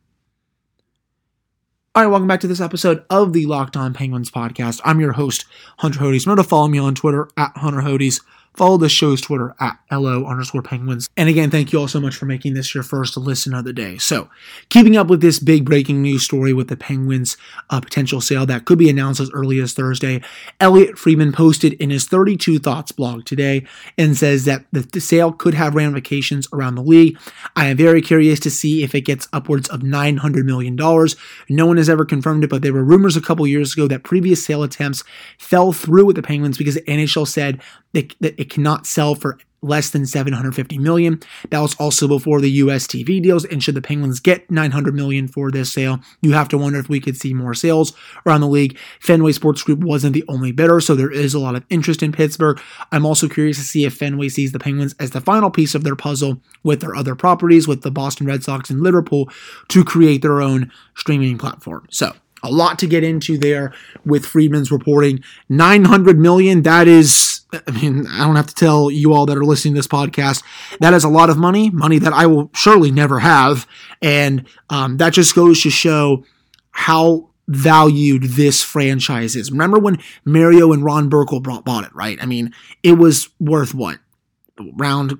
All 1.94 2.02
right, 2.02 2.08
welcome 2.08 2.26
back 2.26 2.40
to 2.40 2.46
this 2.46 2.62
episode 2.62 3.04
of 3.10 3.34
the 3.34 3.44
Locked 3.44 3.76
On 3.76 3.92
Penguins 3.92 4.30
podcast. 4.30 4.80
I'm 4.82 4.98
your 4.98 5.12
host, 5.12 5.44
Hunter 5.76 6.00
Hodes. 6.00 6.24
Remember 6.24 6.42
to 6.42 6.48
follow 6.48 6.66
me 6.66 6.78
on 6.78 6.94
Twitter 6.94 7.28
at 7.36 7.52
Hunter 7.54 7.82
Hodes. 7.82 8.22
Follow 8.54 8.76
the 8.76 8.88
show's 8.88 9.20
Twitter 9.20 9.54
at 9.60 9.78
LO 9.90 10.26
underscore 10.26 10.62
penguins. 10.62 11.08
And 11.16 11.28
again, 11.28 11.50
thank 11.50 11.72
you 11.72 11.80
all 11.80 11.88
so 11.88 12.00
much 12.00 12.14
for 12.14 12.26
making 12.26 12.54
this 12.54 12.74
your 12.74 12.84
first 12.84 13.16
listen 13.16 13.54
of 13.54 13.64
the 13.64 13.72
day. 13.72 13.96
So, 13.98 14.28
keeping 14.68 14.96
up 14.96 15.06
with 15.06 15.22
this 15.22 15.38
big 15.38 15.64
breaking 15.64 16.02
news 16.02 16.22
story 16.22 16.52
with 16.52 16.68
the 16.68 16.76
Penguins' 16.76 17.36
uh, 17.70 17.80
potential 17.80 18.20
sale 18.20 18.44
that 18.46 18.66
could 18.66 18.78
be 18.78 18.90
announced 18.90 19.20
as 19.20 19.30
early 19.32 19.58
as 19.58 19.72
Thursday, 19.72 20.22
Elliotte 20.60 20.98
Friedman 20.98 21.32
posted 21.32 21.72
in 21.74 21.90
his 21.90 22.04
32 22.04 22.58
Thoughts 22.58 22.92
blog 22.92 23.24
today 23.24 23.66
and 23.96 24.16
says 24.16 24.44
that 24.44 24.66
the, 24.70 24.80
the 24.80 25.00
sale 25.00 25.32
could 25.32 25.54
have 25.54 25.74
ramifications 25.74 26.46
around 26.52 26.74
the 26.74 26.82
league. 26.82 27.18
I 27.56 27.66
am 27.66 27.76
very 27.76 28.02
curious 28.02 28.38
to 28.40 28.50
see 28.50 28.82
if 28.82 28.94
it 28.94 29.02
gets 29.02 29.28
upwards 29.32 29.68
of 29.70 29.80
$900 29.80 30.44
million. 30.44 30.76
No 31.48 31.66
one 31.66 31.76
has 31.78 31.88
ever 31.88 32.04
confirmed 32.04 32.44
it, 32.44 32.50
but 32.50 32.62
there 32.62 32.72
were 32.72 32.84
rumors 32.84 33.16
a 33.16 33.22
couple 33.22 33.46
years 33.46 33.72
ago 33.72 33.88
that 33.88 34.04
previous 34.04 34.44
sale 34.44 34.62
attempts 34.62 35.04
fell 35.38 35.72
through 35.72 36.04
with 36.04 36.16
the 36.16 36.22
Penguins 36.22 36.58
because 36.58 36.74
the 36.74 36.82
NHL 36.82 37.26
said 37.26 37.62
that, 37.92 38.14
it 38.20 38.50
cannot 38.50 38.86
sell 38.86 39.14
for 39.14 39.38
less 39.62 39.90
than 39.90 40.04
750 40.04 40.78
million. 40.78 41.20
That 41.50 41.60
was 41.60 41.74
also 41.76 42.08
before 42.08 42.40
the 42.40 42.50
US 42.50 42.86
TV 42.86 43.22
deals. 43.22 43.44
And 43.44 43.62
should 43.62 43.76
the 43.76 43.82
Penguins 43.82 44.20
get 44.20 44.50
900 44.50 44.94
million 44.94 45.28
for 45.28 45.50
this 45.50 45.72
sale, 45.72 46.00
you 46.20 46.32
have 46.32 46.48
to 46.48 46.58
wonder 46.58 46.78
if 46.80 46.88
we 46.88 47.00
could 47.00 47.16
see 47.16 47.32
more 47.32 47.54
sales 47.54 47.92
around 48.26 48.40
the 48.40 48.48
league. 48.48 48.76
Fenway 49.00 49.32
Sports 49.32 49.62
Group 49.62 49.80
wasn't 49.80 50.14
the 50.14 50.24
only 50.28 50.52
bidder, 50.52 50.80
so 50.80 50.94
there 50.94 51.12
is 51.12 51.32
a 51.32 51.38
lot 51.38 51.54
of 51.54 51.64
interest 51.70 52.02
in 52.02 52.12
Pittsburgh. 52.12 52.60
I'm 52.90 53.06
also 53.06 53.28
curious 53.28 53.56
to 53.58 53.64
see 53.64 53.84
if 53.84 53.94
Fenway 53.94 54.28
sees 54.28 54.52
the 54.52 54.58
Penguins 54.58 54.94
as 54.98 55.12
the 55.12 55.20
final 55.20 55.50
piece 55.50 55.74
of 55.74 55.84
their 55.84 55.96
puzzle 55.96 56.40
with 56.64 56.80
their 56.80 56.96
other 56.96 57.14
properties, 57.14 57.68
with 57.68 57.82
the 57.82 57.90
Boston 57.90 58.26
Red 58.26 58.42
Sox 58.42 58.68
and 58.68 58.82
Liverpool, 58.82 59.30
to 59.68 59.84
create 59.84 60.22
their 60.22 60.42
own 60.42 60.72
streaming 60.96 61.38
platform. 61.38 61.86
So 61.90 62.12
a 62.42 62.50
lot 62.50 62.78
to 62.80 62.88
get 62.88 63.04
into 63.04 63.38
there 63.38 63.72
with 64.04 64.26
Friedman's 64.26 64.72
reporting. 64.72 65.22
900 65.48 66.18
million, 66.18 66.62
that 66.62 66.88
is 66.88 67.31
I 67.52 67.70
mean, 67.70 68.06
I 68.06 68.24
don't 68.24 68.36
have 68.36 68.46
to 68.46 68.54
tell 68.54 68.90
you 68.90 69.12
all 69.12 69.26
that 69.26 69.36
are 69.36 69.44
listening 69.44 69.74
to 69.74 69.78
this 69.78 69.86
podcast, 69.86 70.42
that 70.80 70.94
is 70.94 71.04
a 71.04 71.08
lot 71.08 71.28
of 71.28 71.36
money, 71.36 71.70
money 71.70 71.98
that 71.98 72.12
I 72.12 72.26
will 72.26 72.50
surely 72.54 72.90
never 72.90 73.18
have. 73.18 73.66
And 74.00 74.46
um, 74.70 74.96
that 74.96 75.12
just 75.12 75.34
goes 75.34 75.62
to 75.62 75.70
show 75.70 76.24
how 76.70 77.28
valued 77.48 78.22
this 78.22 78.62
franchise 78.62 79.36
is. 79.36 79.50
Remember 79.50 79.78
when 79.78 79.98
Mario 80.24 80.72
and 80.72 80.84
Ron 80.84 81.10
Burkle 81.10 81.42
brought, 81.42 81.64
bought 81.64 81.84
it, 81.84 81.94
right? 81.94 82.18
I 82.22 82.26
mean, 82.26 82.54
it 82.82 82.92
was 82.92 83.28
worth 83.38 83.74
what? 83.74 83.98
Around, 84.78 85.18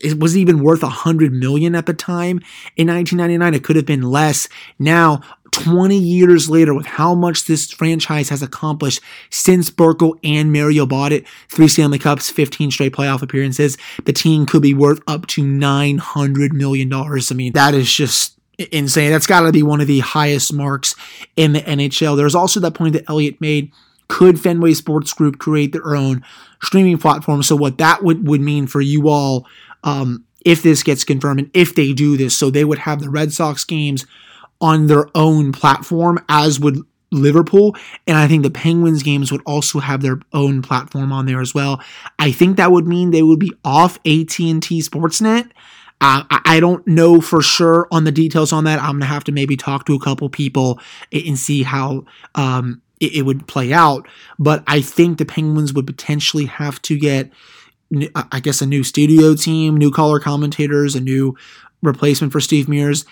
it 0.00 0.18
was 0.18 0.36
even 0.36 0.62
worth 0.62 0.82
a 0.82 0.88
hundred 0.88 1.32
million 1.32 1.74
at 1.74 1.86
the 1.86 1.94
time 1.94 2.40
in 2.76 2.88
1999. 2.88 3.54
It 3.54 3.64
could 3.64 3.76
have 3.76 3.86
been 3.86 4.02
less. 4.02 4.48
Now 4.78 5.20
20 5.54 5.96
years 5.96 6.50
later, 6.50 6.74
with 6.74 6.86
how 6.86 7.14
much 7.14 7.44
this 7.44 7.70
franchise 7.70 8.28
has 8.28 8.42
accomplished 8.42 9.00
since 9.30 9.70
Burkle 9.70 10.18
and 10.24 10.52
Mario 10.52 10.84
bought 10.84 11.12
it, 11.12 11.26
three 11.48 11.68
Stanley 11.68 11.98
Cups, 11.98 12.28
15 12.28 12.72
straight 12.72 12.92
playoff 12.92 13.22
appearances, 13.22 13.78
the 14.04 14.12
team 14.12 14.46
could 14.46 14.62
be 14.62 14.74
worth 14.74 15.00
up 15.06 15.26
to 15.28 15.42
$900 15.42 16.52
million. 16.52 16.92
I 16.92 17.34
mean, 17.34 17.52
that 17.52 17.72
is 17.72 17.92
just 17.92 18.36
insane. 18.72 19.12
That's 19.12 19.28
got 19.28 19.42
to 19.42 19.52
be 19.52 19.62
one 19.62 19.80
of 19.80 19.86
the 19.86 20.00
highest 20.00 20.52
marks 20.52 20.96
in 21.36 21.52
the 21.52 21.60
NHL. 21.60 22.16
There's 22.16 22.34
also 22.34 22.58
that 22.60 22.74
point 22.74 22.94
that 22.94 23.08
Elliotte 23.08 23.40
made. 23.40 23.70
Could 24.08 24.40
Fenway 24.40 24.74
Sports 24.74 25.12
Group 25.12 25.38
create 25.38 25.72
their 25.72 25.94
own 25.94 26.24
streaming 26.62 26.98
platform? 26.98 27.42
So, 27.42 27.56
what 27.56 27.78
that 27.78 28.02
would, 28.02 28.28
would 28.28 28.42
mean 28.42 28.66
for 28.66 28.80
you 28.80 29.08
all 29.08 29.46
um, 29.82 30.24
if 30.44 30.62
this 30.62 30.82
gets 30.82 31.04
confirmed 31.04 31.40
and 31.40 31.50
if 31.54 31.74
they 31.74 31.92
do 31.94 32.16
this, 32.16 32.36
so 32.36 32.50
they 32.50 32.64
would 32.64 32.80
have 32.80 33.00
the 33.00 33.08
Red 33.08 33.32
Sox 33.32 33.64
games 33.64 34.04
on 34.64 34.86
their 34.86 35.06
own 35.14 35.52
platform, 35.52 36.18
as 36.26 36.58
would 36.58 36.80
Liverpool. 37.12 37.76
And 38.06 38.16
I 38.16 38.26
think 38.26 38.42
the 38.42 38.50
Penguins 38.50 39.02
games 39.02 39.30
would 39.30 39.42
also 39.44 39.78
have 39.78 40.00
their 40.00 40.20
own 40.32 40.62
platform 40.62 41.12
on 41.12 41.26
there 41.26 41.42
as 41.42 41.54
well. 41.54 41.82
I 42.18 42.32
think 42.32 42.56
that 42.56 42.72
would 42.72 42.88
mean 42.88 43.10
they 43.10 43.22
would 43.22 43.38
be 43.38 43.52
off 43.62 43.96
AT&T 43.98 44.80
Sportsnet. 44.80 45.50
Uh, 46.00 46.24
I 46.30 46.60
don't 46.60 46.84
know 46.86 47.20
for 47.20 47.42
sure 47.42 47.86
on 47.92 48.04
the 48.04 48.10
details 48.10 48.54
on 48.54 48.64
that. 48.64 48.80
I'm 48.80 48.94
gonna 48.94 49.04
have 49.04 49.24
to 49.24 49.32
maybe 49.32 49.54
talk 49.54 49.84
to 49.84 49.94
a 49.94 50.00
couple 50.00 50.30
people 50.30 50.80
and 51.12 51.38
see 51.38 51.62
how 51.62 52.06
um, 52.34 52.80
it, 53.00 53.16
it 53.16 53.22
would 53.22 53.46
play 53.46 53.72
out. 53.72 54.08
But 54.38 54.64
I 54.66 54.80
think 54.80 55.18
the 55.18 55.26
Penguins 55.26 55.74
would 55.74 55.86
potentially 55.86 56.46
have 56.46 56.80
to 56.82 56.98
get 56.98 57.30
I 58.32 58.40
guess 58.40 58.62
a 58.62 58.66
new 58.66 58.82
studio 58.82 59.34
team, 59.34 59.76
new 59.76 59.90
color 59.90 60.18
commentators, 60.18 60.94
a 60.94 61.00
new 61.00 61.36
replacement 61.84 62.32
for 62.32 62.40
Steve 62.40 62.68
Mears. 62.68 63.04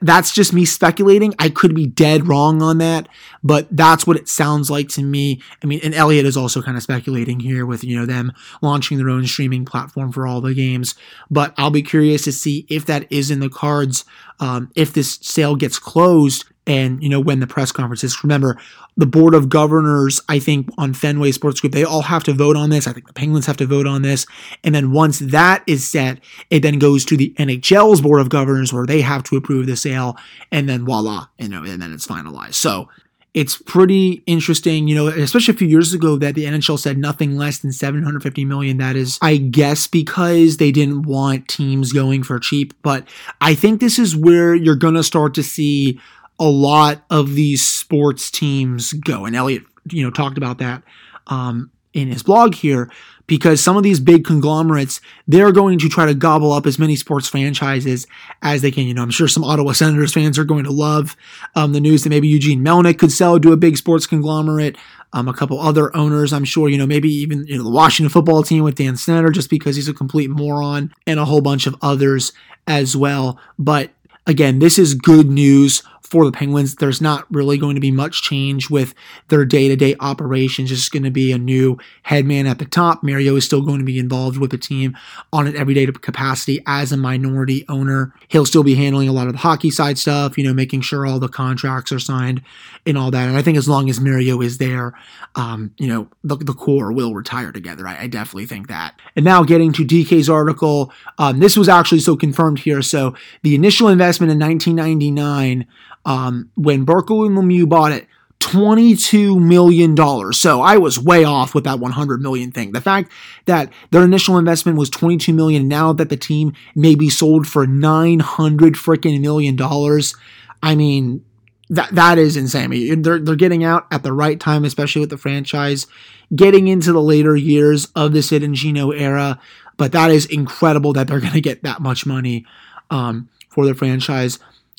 That's 0.00 0.32
just 0.32 0.52
me 0.52 0.64
speculating. 0.64 1.34
I 1.38 1.48
could 1.48 1.74
be 1.74 1.86
dead 1.86 2.28
wrong 2.28 2.62
on 2.62 2.78
that, 2.78 3.08
but 3.42 3.66
that's 3.70 4.06
what 4.06 4.16
it 4.16 4.28
sounds 4.28 4.70
like 4.70 4.88
to 4.90 5.02
me. 5.02 5.42
I 5.62 5.66
mean, 5.66 5.80
and 5.82 5.94
Elliotte 5.94 6.26
is 6.26 6.36
also 6.36 6.62
kind 6.62 6.76
of 6.76 6.82
speculating 6.82 7.40
here 7.40 7.66
with, 7.66 7.84
you 7.84 7.98
know, 7.98 8.06
them 8.06 8.32
launching 8.62 8.98
their 8.98 9.10
own 9.10 9.26
streaming 9.26 9.64
platform 9.64 10.12
for 10.12 10.26
all 10.26 10.40
the 10.40 10.54
games. 10.54 10.94
But 11.30 11.54
I'll 11.58 11.70
be 11.70 11.82
curious 11.82 12.22
to 12.24 12.32
see 12.32 12.66
if 12.68 12.86
that 12.86 13.10
is 13.10 13.30
in 13.30 13.40
the 13.40 13.50
cards, 13.50 14.04
um, 14.40 14.70
if 14.74 14.92
this 14.92 15.18
sale 15.22 15.56
gets 15.56 15.78
closed 15.78 16.44
and, 16.66 17.02
you 17.02 17.08
know, 17.08 17.20
when 17.20 17.40
the 17.40 17.46
press 17.46 17.72
conference 17.72 18.04
is. 18.04 18.22
Remember, 18.22 18.56
the 18.96 19.06
board 19.06 19.34
of 19.34 19.48
governors, 19.48 20.20
I 20.28 20.38
think, 20.38 20.68
on 20.78 20.94
Fenway 20.94 21.32
Sports 21.32 21.60
Group, 21.60 21.72
they 21.72 21.84
all 21.84 22.02
have 22.02 22.24
to 22.24 22.32
vote 22.32 22.56
on 22.56 22.70
this. 22.70 22.86
I 22.86 22.92
think 22.92 23.06
the 23.06 23.12
Penguins 23.12 23.46
have 23.46 23.56
to 23.58 23.66
vote 23.66 23.86
on 23.86 24.02
this. 24.02 24.26
And 24.62 24.74
then 24.74 24.92
once 24.92 25.18
that 25.18 25.64
is 25.66 25.88
set, 25.88 26.20
it 26.50 26.60
then 26.60 26.78
goes 26.78 27.04
to 27.06 27.16
the 27.16 27.34
NHL's 27.38 28.00
board 28.00 28.20
of 28.20 28.28
governors 28.28 28.72
where 28.72 28.86
they 28.86 29.00
have 29.00 29.22
to 29.24 29.36
approve 29.36 29.66
the 29.66 29.76
sale. 29.76 30.16
And 30.50 30.68
then 30.68 30.84
voila, 30.84 31.26
you 31.38 31.48
know, 31.48 31.64
and 31.64 31.82
then 31.82 31.92
it's 31.92 32.06
finalized. 32.06 32.54
So 32.54 32.88
it's 33.34 33.56
pretty 33.56 34.22
interesting, 34.26 34.88
you 34.88 34.94
know, 34.94 35.06
especially 35.06 35.54
a 35.54 35.56
few 35.56 35.68
years 35.68 35.94
ago 35.94 36.16
that 36.18 36.34
the 36.34 36.44
NHL 36.44 36.78
said 36.78 36.98
nothing 36.98 37.36
less 37.36 37.60
than 37.60 37.72
750 37.72 38.44
million. 38.44 38.76
That 38.76 38.94
is, 38.94 39.18
I 39.22 39.38
guess, 39.38 39.86
because 39.86 40.58
they 40.58 40.70
didn't 40.70 41.02
want 41.02 41.48
teams 41.48 41.92
going 41.92 42.24
for 42.24 42.38
cheap. 42.38 42.74
But 42.82 43.08
I 43.40 43.54
think 43.54 43.80
this 43.80 43.98
is 43.98 44.14
where 44.14 44.54
you're 44.54 44.76
going 44.76 44.94
to 44.94 45.02
start 45.02 45.32
to 45.34 45.42
see 45.42 45.98
a 46.38 46.48
lot 46.48 47.04
of 47.10 47.34
these 47.34 47.66
sports 47.66 48.30
teams 48.30 48.92
go. 48.92 49.24
And 49.24 49.36
Elliotte, 49.36 49.64
you 49.90 50.02
know, 50.02 50.10
talked 50.10 50.38
about 50.38 50.58
that 50.58 50.82
um, 51.26 51.70
in 51.92 52.08
his 52.08 52.22
blog 52.22 52.54
here 52.54 52.90
because 53.26 53.62
some 53.62 53.76
of 53.76 53.82
these 53.82 54.00
big 54.00 54.24
conglomerates, 54.24 55.00
they're 55.26 55.52
going 55.52 55.78
to 55.78 55.88
try 55.88 56.06
to 56.06 56.14
gobble 56.14 56.52
up 56.52 56.66
as 56.66 56.78
many 56.78 56.96
sports 56.96 57.28
franchises 57.28 58.06
as 58.42 58.62
they 58.62 58.70
can. 58.70 58.86
You 58.86 58.94
know, 58.94 59.02
I'm 59.02 59.10
sure 59.10 59.28
some 59.28 59.44
Ottawa 59.44 59.72
Senators 59.72 60.12
fans 60.12 60.38
are 60.38 60.44
going 60.44 60.64
to 60.64 60.70
love 60.70 61.16
um, 61.54 61.72
the 61.72 61.80
news 61.80 62.02
that 62.02 62.10
maybe 62.10 62.28
Eugene 62.28 62.64
Melnyk 62.64 62.98
could 62.98 63.12
sell 63.12 63.38
to 63.38 63.52
a 63.52 63.56
big 63.56 63.76
sports 63.76 64.06
conglomerate. 64.06 64.76
Um, 65.14 65.28
a 65.28 65.34
couple 65.34 65.60
other 65.60 65.94
owners, 65.96 66.32
I'm 66.32 66.44
sure, 66.44 66.68
you 66.68 66.78
know, 66.78 66.86
maybe 66.86 67.10
even 67.10 67.46
you 67.46 67.58
know 67.58 67.64
the 67.64 67.70
Washington 67.70 68.10
football 68.10 68.42
team 68.42 68.64
with 68.64 68.76
Dan 68.76 68.96
Snyder, 68.96 69.30
just 69.30 69.50
because 69.50 69.76
he's 69.76 69.88
a 69.88 69.94
complete 69.94 70.30
moron, 70.30 70.92
and 71.06 71.20
a 71.20 71.24
whole 71.26 71.42
bunch 71.42 71.66
of 71.66 71.76
others 71.82 72.32
as 72.66 72.96
well. 72.96 73.38
But 73.58 73.90
again, 74.26 74.58
this 74.58 74.78
is 74.78 74.94
good 74.94 75.30
news 75.30 75.82
for 76.02 76.24
the 76.24 76.32
Penguins. 76.32 76.76
There's 76.76 77.00
not 77.00 77.26
really 77.30 77.58
going 77.58 77.74
to 77.74 77.80
be 77.80 77.90
much 77.90 78.22
change 78.22 78.70
with 78.70 78.94
their 79.28 79.44
day 79.44 79.68
to 79.68 79.76
day 79.76 79.94
operations. 80.00 80.70
It's 80.70 80.88
going 80.88 81.04
to 81.04 81.10
be 81.10 81.32
a 81.32 81.38
new 81.38 81.78
head 82.02 82.26
man 82.26 82.46
at 82.46 82.58
the 82.58 82.64
top. 82.64 83.02
Mario 83.02 83.36
is 83.36 83.44
still 83.44 83.62
going 83.62 83.78
to 83.78 83.84
be 83.84 83.98
involved 83.98 84.38
with 84.38 84.50
the 84.50 84.58
team 84.58 84.96
on 85.32 85.46
an 85.46 85.56
everyday 85.56 85.86
capacity 85.86 86.62
as 86.66 86.92
a 86.92 86.96
minority 86.96 87.64
owner. 87.68 88.12
He'll 88.28 88.46
still 88.46 88.62
be 88.62 88.74
handling 88.74 89.08
a 89.08 89.12
lot 89.12 89.26
of 89.26 89.32
the 89.32 89.38
hockey 89.38 89.70
side 89.70 89.98
stuff, 89.98 90.36
you 90.36 90.44
know, 90.44 90.54
making 90.54 90.82
sure 90.82 91.06
all 91.06 91.18
the 91.18 91.28
contracts 91.28 91.92
are 91.92 91.98
signed 91.98 92.42
and 92.86 92.98
all 92.98 93.10
that. 93.10 93.28
And 93.28 93.36
I 93.36 93.42
think 93.42 93.56
as 93.56 93.68
long 93.68 93.88
as 93.88 94.00
Mario 94.00 94.40
is 94.40 94.58
there, 94.58 94.94
um, 95.34 95.72
you 95.78 95.86
know, 95.86 96.08
the, 96.24 96.36
the 96.36 96.52
core 96.52 96.92
will 96.92 97.14
retire 97.14 97.52
together. 97.52 97.86
I, 97.86 98.02
I, 98.02 98.06
definitely 98.06 98.46
think 98.46 98.68
that. 98.68 99.00
And 99.16 99.24
now 99.24 99.42
getting 99.42 99.72
to 99.72 99.84
DK's 99.84 100.28
article, 100.28 100.92
um, 101.18 101.40
this 101.40 101.56
was 101.56 101.68
actually 101.68 102.00
so 102.00 102.16
confirmed 102.16 102.58
here. 102.58 102.82
So 102.82 103.14
the 103.42 103.54
initial 103.54 103.88
investment 103.88 104.30
in 104.30 104.38
1999 104.38 105.66
um, 106.04 106.50
when 106.54 106.86
Burkle 106.86 107.26
and 107.26 107.36
Lemieux 107.36 107.68
bought 107.68 107.92
it, 107.92 108.06
$22 108.40 109.40
million. 109.40 109.96
So 110.32 110.60
I 110.60 110.76
was 110.76 110.98
way 110.98 111.22
off 111.22 111.54
with 111.54 111.64
that 111.64 111.78
100 111.78 112.20
million 112.20 112.50
thing. 112.50 112.72
The 112.72 112.80
fact 112.80 113.12
that 113.44 113.72
their 113.90 114.02
initial 114.02 114.36
investment 114.36 114.78
was 114.78 114.90
22 114.90 115.32
million, 115.32 115.68
now 115.68 115.92
that 115.92 116.08
the 116.08 116.16
team 116.16 116.52
may 116.74 116.96
be 116.96 117.08
sold 117.08 117.46
for 117.46 117.66
900 117.66 118.74
freaking 118.74 119.20
million 119.20 119.54
dollars. 119.54 120.16
I 120.60 120.74
mean, 120.74 121.24
that 121.70 121.94
that 121.94 122.18
is 122.18 122.36
insane. 122.36 123.02
They're 123.02 123.20
they're 123.20 123.36
getting 123.36 123.64
out 123.64 123.86
at 123.90 124.02
the 124.02 124.12
right 124.12 124.38
time, 124.38 124.64
especially 124.64 125.00
with 125.00 125.10
the 125.10 125.16
franchise 125.16 125.86
getting 126.34 126.68
into 126.68 126.92
the 126.92 127.02
later 127.02 127.36
years 127.36 127.86
of 127.94 128.12
the 128.12 128.22
Sid 128.22 128.42
and 128.42 128.54
Gino 128.54 128.90
era. 128.90 129.38
But 129.76 129.92
that 129.92 130.10
is 130.10 130.26
incredible 130.26 130.92
that 130.94 131.08
they're 131.08 131.20
going 131.20 131.32
to 131.32 131.40
get 131.40 131.62
that 131.62 131.80
much 131.80 132.06
money 132.06 132.46
um, 132.90 133.28
for 133.48 133.66
the 133.66 133.74
franchise. 133.74 134.38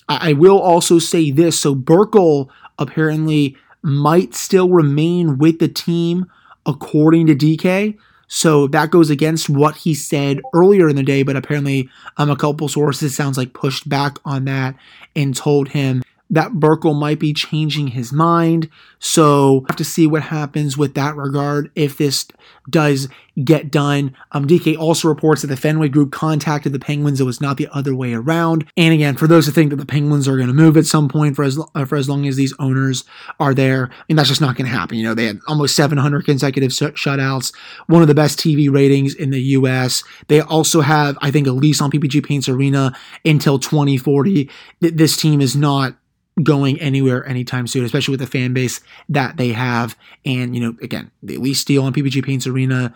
I 0.09 0.33
will 0.33 0.59
also 0.59 0.99
say 0.99 1.31
this. 1.31 1.59
So 1.59 1.75
Burkle 1.75 2.49
apparently 2.77 3.55
might 3.81 4.33
still 4.33 4.69
remain 4.69 5.37
with 5.37 5.59
the 5.59 5.67
team 5.67 6.25
according 6.65 7.27
to 7.27 7.35
DK. 7.35 7.97
So 8.27 8.67
that 8.67 8.89
goes 8.89 9.09
against 9.09 9.49
what 9.49 9.75
he 9.75 9.93
said 9.93 10.41
earlier 10.53 10.89
in 10.89 10.95
the 10.95 11.03
day, 11.03 11.23
but 11.23 11.35
apparently 11.35 11.89
um, 12.17 12.29
a 12.29 12.35
couple 12.35 12.67
sources 12.67 13.15
sounds 13.15 13.37
like 13.37 13.53
pushed 13.53 13.87
back 13.87 14.17
on 14.25 14.45
that 14.45 14.75
and 15.15 15.35
told 15.35 15.69
him 15.69 16.01
that 16.33 16.53
Burkle 16.53 16.95
might 16.95 17.19
be 17.19 17.31
changing 17.31 17.89
his 17.89 18.11
mind. 18.11 18.67
So 18.97 19.59
we 19.59 19.65
have 19.69 19.75
to 19.75 19.85
see 19.85 20.07
what 20.07 20.23
happens 20.23 20.75
with 20.75 20.95
that 20.95 21.15
regard 21.15 21.71
if 21.75 21.95
this 21.97 22.25
does 22.69 23.07
get 23.43 23.69
done. 23.69 24.15
Um, 24.31 24.47
DK 24.47 24.75
also 24.75 25.07
reports 25.07 25.41
that 25.41 25.47
the 25.47 25.57
Fenway 25.57 25.89
Group 25.89 26.11
contacted 26.11 26.73
the 26.73 26.79
Penguins. 26.79 27.21
It 27.21 27.25
was 27.25 27.39
not 27.39 27.57
the 27.57 27.67
other 27.71 27.93
way 27.93 28.13
around. 28.13 28.65
And 28.75 28.95
again, 28.95 29.15
for 29.15 29.27
those 29.27 29.45
who 29.45 29.51
think 29.51 29.69
that 29.69 29.75
the 29.75 29.85
Penguins 29.85 30.27
are 30.27 30.35
going 30.37 30.47
to 30.47 30.53
move 30.53 30.75
at 30.75 30.87
some 30.87 31.07
point 31.07 31.35
for 31.35 31.43
as 31.43 31.59
for 31.87 31.95
as 31.95 32.09
long 32.09 32.25
as 32.25 32.35
these 32.35 32.53
owners 32.57 33.03
are 33.39 33.53
there, 33.53 33.91
and 34.09 34.17
that's 34.17 34.29
just 34.29 34.41
not 34.41 34.55
going 34.55 34.65
to 34.65 34.75
happen. 34.75 34.97
You 34.97 35.03
know, 35.03 35.13
they 35.13 35.25
had 35.25 35.39
almost 35.47 35.75
700 35.75 36.25
consecutive 36.25 36.71
shutouts, 36.71 37.53
one 37.85 38.01
of 38.01 38.07
the 38.07 38.15
best 38.15 38.39
TV 38.39 38.73
ratings 38.73 39.13
in 39.13 39.29
the 39.29 39.41
U.S. 39.41 40.03
They 40.29 40.41
also 40.41 40.81
have, 40.81 41.15
I 41.21 41.29
think, 41.29 41.45
a 41.45 41.51
lease 41.51 41.79
on 41.79 41.91
PPG 41.91 42.25
Paints 42.25 42.49
Arena 42.49 42.97
until 43.23 43.59
2040. 43.59 44.49
This 44.79 45.15
team 45.15 45.39
is 45.39 45.55
not 45.55 45.95
going 46.41 46.79
anywhere 46.79 47.25
anytime 47.27 47.67
soon, 47.67 47.85
especially 47.85 48.13
with 48.13 48.19
the 48.19 48.27
fan 48.27 48.53
base 48.53 48.81
that 49.09 49.37
they 49.37 49.49
have. 49.49 49.95
And, 50.25 50.55
you 50.55 50.61
know, 50.61 50.75
again, 50.81 51.11
the 51.21 51.37
lease 51.37 51.63
deal 51.63 51.83
on 51.83 51.93
PPG 51.93 52.25
Paints 52.25 52.47
Arena 52.47 52.93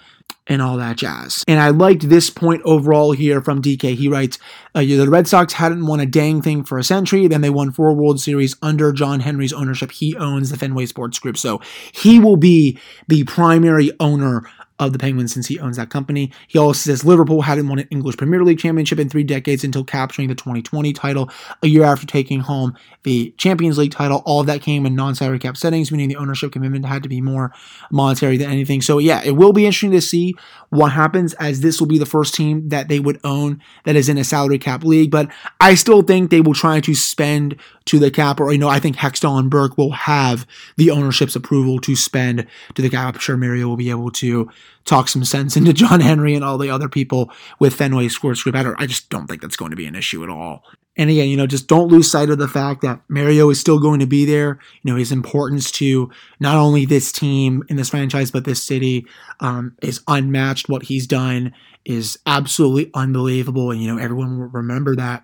and 0.47 0.61
all 0.61 0.77
that 0.77 0.97
jazz. 0.97 1.43
And 1.47 1.59
I 1.59 1.69
liked 1.69 2.09
this 2.09 2.29
point 2.29 2.61
overall 2.63 3.11
here 3.11 3.41
from 3.41 3.61
DK. 3.61 3.95
He 3.95 4.07
writes, 4.07 4.39
uh, 4.73 4.79
the 4.81 5.09
Red 5.09 5.27
Sox 5.27 5.53
hadn't 5.53 5.85
won 5.85 5.99
a 5.99 6.05
dang 6.05 6.41
thing 6.41 6.63
for 6.63 6.77
a 6.77 6.83
century. 6.83 7.27
Then 7.27 7.41
they 7.41 7.49
won 7.49 7.71
four 7.71 7.93
World 7.93 8.19
Series 8.19 8.55
under 8.61 8.91
John 8.91 9.19
Henry's 9.19 9.53
ownership. 9.53 9.91
He 9.91 10.15
owns 10.15 10.49
the 10.49 10.57
Fenway 10.57 10.85
Sports 10.85 11.19
Group. 11.19 11.37
So 11.37 11.61
he 11.91 12.19
will 12.19 12.37
be 12.37 12.79
the 13.07 13.25
primary 13.25 13.91
owner 13.99 14.49
of 14.79 14.93
the 14.93 14.99
Penguins 14.99 15.33
since 15.33 15.47
he 15.47 15.59
owns 15.59 15.77
that 15.77 15.89
company. 15.89 16.31
He 16.47 16.59
also 16.59 16.91
says 16.91 17.03
Liverpool 17.03 17.41
hadn't 17.41 17.67
won 17.67 17.79
an 17.79 17.87
English 17.89 18.17
Premier 18.17 18.43
League 18.43 18.59
championship 18.59 18.99
in 18.99 19.09
three 19.09 19.23
decades 19.23 19.63
until 19.63 19.83
capturing 19.83 20.27
the 20.27 20.35
2020 20.35 20.93
title 20.93 21.29
a 21.63 21.67
year 21.67 21.83
after 21.83 22.05
taking 22.05 22.41
home 22.41 22.75
the 23.03 23.33
Champions 23.37 23.77
League 23.77 23.91
title. 23.91 24.21
All 24.25 24.41
of 24.41 24.47
that 24.47 24.61
came 24.61 24.85
in 24.85 24.93
non-salary 24.93 25.39
cap 25.39 25.57
settings, 25.57 25.91
meaning 25.91 26.09
the 26.09 26.15
ownership 26.15 26.51
commitment 26.51 26.85
had 26.85 27.03
to 27.03 27.09
be 27.09 27.21
more 27.21 27.51
monetary 27.91 28.37
than 28.37 28.51
anything. 28.51 28.81
So 28.81 28.99
yeah, 28.99 29.21
it 29.23 29.31
will 29.31 29.53
be 29.53 29.65
interesting 29.65 29.91
to 29.91 30.01
see 30.01 30.35
what 30.69 30.91
happens 30.91 31.33
as 31.35 31.61
this 31.61 31.79
will 31.79 31.87
be 31.87 31.97
the 31.97 32.05
first 32.05 32.35
team 32.35 32.69
that 32.69 32.87
they 32.87 32.99
would 32.99 33.19
own 33.23 33.61
that 33.85 33.95
is 33.95 34.09
in 34.09 34.17
a 34.17 34.23
salary 34.23 34.59
cap 34.59 34.83
league. 34.83 35.09
But 35.09 35.31
I 35.59 35.75
still 35.75 36.01
think 36.01 36.29
they 36.29 36.41
will 36.41 36.53
try 36.53 36.79
to 36.81 36.93
spend 36.93 37.55
to 37.85 37.99
the 37.99 38.11
cap, 38.11 38.39
or 38.39 38.51
you 38.51 38.57
know, 38.57 38.67
I 38.67 38.79
think 38.79 38.97
Hextall 38.97 39.39
and 39.39 39.49
Burke 39.49 39.77
will 39.77 39.91
have 39.91 40.45
the 40.75 40.91
ownership's 40.91 41.35
approval 41.35 41.79
to 41.79 41.95
spend 41.95 42.45
to 42.75 42.81
the 42.81 42.89
cap. 42.89 43.15
I'm 43.15 43.19
sure 43.19 43.37
Mario 43.37 43.67
will 43.67 43.77
be 43.77 43.89
able 43.89 44.11
to 44.11 44.49
talk 44.85 45.07
some 45.07 45.25
sense 45.25 45.57
into 45.57 45.73
John 45.73 45.99
Henry 45.99 46.33
and 46.33 46.43
all 46.43 46.57
the 46.57 46.69
other 46.69 46.89
people 46.89 47.31
with 47.59 47.73
Fenway 47.73 48.07
Sports 48.07 48.43
Group. 48.43 48.55
I, 48.55 48.63
don't, 48.63 48.79
I 48.79 48.85
just 48.85 49.09
don't 49.09 49.27
think 49.27 49.41
that's 49.41 49.57
going 49.57 49.71
to 49.71 49.77
be 49.77 49.85
an 49.85 49.95
issue 49.95 50.23
at 50.23 50.29
all. 50.29 50.63
And 50.99 51.11
again, 51.11 51.29
you 51.29 51.37
know, 51.37 51.45
just 51.45 51.67
don't 51.67 51.89
lose 51.89 52.09
sight 52.09 52.31
of 52.31 52.39
the 52.39 52.47
fact 52.47 52.81
that 52.81 53.01
Mario 53.07 53.49
is 53.51 53.59
still 53.59 53.79
going 53.79 53.99
to 53.99 54.07
be 54.07 54.25
there. 54.25 54.59
You 54.81 54.91
know, 54.91 54.97
his 54.97 55.11
importance 55.11 55.69
to 55.73 56.09
not 56.39 56.55
only 56.55 56.85
this 56.85 57.11
team 57.11 57.63
in 57.69 57.75
this 57.75 57.89
franchise, 57.89 58.31
but 58.31 58.45
this 58.45 58.63
city 58.63 59.05
um, 59.39 59.75
is 59.81 60.01
unmatched. 60.07 60.69
What 60.69 60.83
he's 60.83 61.05
done 61.05 61.53
is 61.85 62.17
absolutely 62.25 62.89
unbelievable. 62.95 63.69
And, 63.69 63.81
you 63.81 63.93
know, 63.93 64.01
everyone 64.01 64.39
will 64.39 64.47
remember 64.47 64.95
that 64.95 65.23